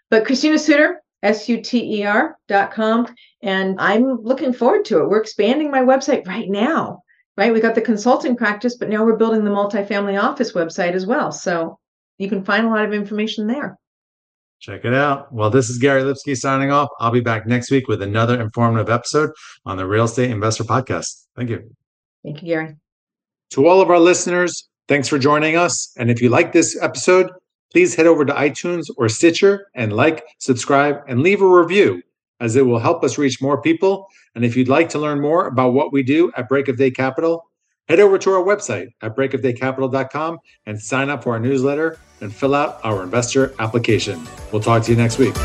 But 0.09 0.25
Christina 0.25 0.57
Suter, 0.57 1.01
S-U-T-E-R 1.23 2.37
dot 2.47 2.71
com. 2.71 3.07
And 3.41 3.79
I'm 3.79 4.21
looking 4.21 4.53
forward 4.53 4.85
to 4.85 4.99
it. 4.99 5.09
We're 5.09 5.21
expanding 5.21 5.71
my 5.71 5.81
website 5.81 6.27
right 6.27 6.49
now, 6.49 7.01
right? 7.37 7.53
We 7.53 7.59
got 7.59 7.75
the 7.75 7.81
consulting 7.81 8.35
practice, 8.35 8.77
but 8.77 8.89
now 8.89 9.03
we're 9.03 9.17
building 9.17 9.43
the 9.43 9.51
multifamily 9.51 10.21
office 10.21 10.53
website 10.53 10.93
as 10.93 11.05
well. 11.05 11.31
So 11.31 11.77
you 12.17 12.29
can 12.29 12.43
find 12.43 12.65
a 12.65 12.69
lot 12.69 12.85
of 12.85 12.93
information 12.93 13.47
there. 13.47 13.77
Check 14.59 14.83
it 14.83 14.93
out. 14.93 15.31
Well, 15.31 15.49
this 15.49 15.69
is 15.69 15.77
Gary 15.77 16.03
Lipsky 16.03 16.35
signing 16.35 16.69
off. 16.69 16.89
I'll 16.99 17.11
be 17.11 17.21
back 17.21 17.47
next 17.47 17.71
week 17.71 17.87
with 17.87 18.01
another 18.01 18.41
informative 18.41 18.89
episode 18.89 19.31
on 19.65 19.77
the 19.77 19.87
Real 19.87 20.03
Estate 20.03 20.31
Investor 20.31 20.65
Podcast. 20.65 21.27
Thank 21.37 21.49
you. 21.49 21.73
Thank 22.23 22.41
you, 22.41 22.47
Gary. 22.49 22.75
To 23.51 23.67
all 23.67 23.79
of 23.79 23.89
our 23.89 23.99
listeners, 23.99 24.67
thanks 24.89 25.07
for 25.07 25.17
joining 25.17 25.55
us. 25.55 25.93
And 25.97 26.11
if 26.11 26.21
you 26.21 26.27
like 26.27 26.51
this 26.51 26.77
episode, 26.81 27.31
please 27.71 27.95
head 27.95 28.07
over 28.07 28.25
to 28.25 28.33
iTunes 28.33 28.87
or 28.97 29.09
Stitcher 29.09 29.67
and 29.75 29.93
like, 29.93 30.25
subscribe, 30.37 31.01
and 31.07 31.21
leave 31.21 31.41
a 31.41 31.47
review 31.47 32.01
as 32.39 32.55
it 32.55 32.65
will 32.65 32.79
help 32.79 33.03
us 33.03 33.17
reach 33.17 33.41
more 33.41 33.61
people. 33.61 34.07
And 34.35 34.45
if 34.45 34.55
you'd 34.55 34.69
like 34.69 34.89
to 34.89 34.99
learn 34.99 35.21
more 35.21 35.47
about 35.47 35.73
what 35.73 35.91
we 35.91 36.03
do 36.03 36.31
at 36.37 36.47
Break 36.47 36.67
of 36.67 36.77
Day 36.77 36.91
Capital, 36.91 37.49
head 37.87 37.99
over 37.99 38.17
to 38.17 38.31
our 38.31 38.43
website 38.43 38.89
at 39.01 39.15
breakofdaycapital.com 39.15 40.39
and 40.65 40.79
sign 40.79 41.09
up 41.09 41.23
for 41.23 41.33
our 41.33 41.39
newsletter 41.39 41.99
and 42.21 42.33
fill 42.33 42.55
out 42.55 42.79
our 42.83 43.03
investor 43.03 43.53
application. 43.59 44.25
We'll 44.51 44.61
talk 44.61 44.83
to 44.83 44.91
you 44.91 44.97
next 44.97 45.17
week. 45.17 45.35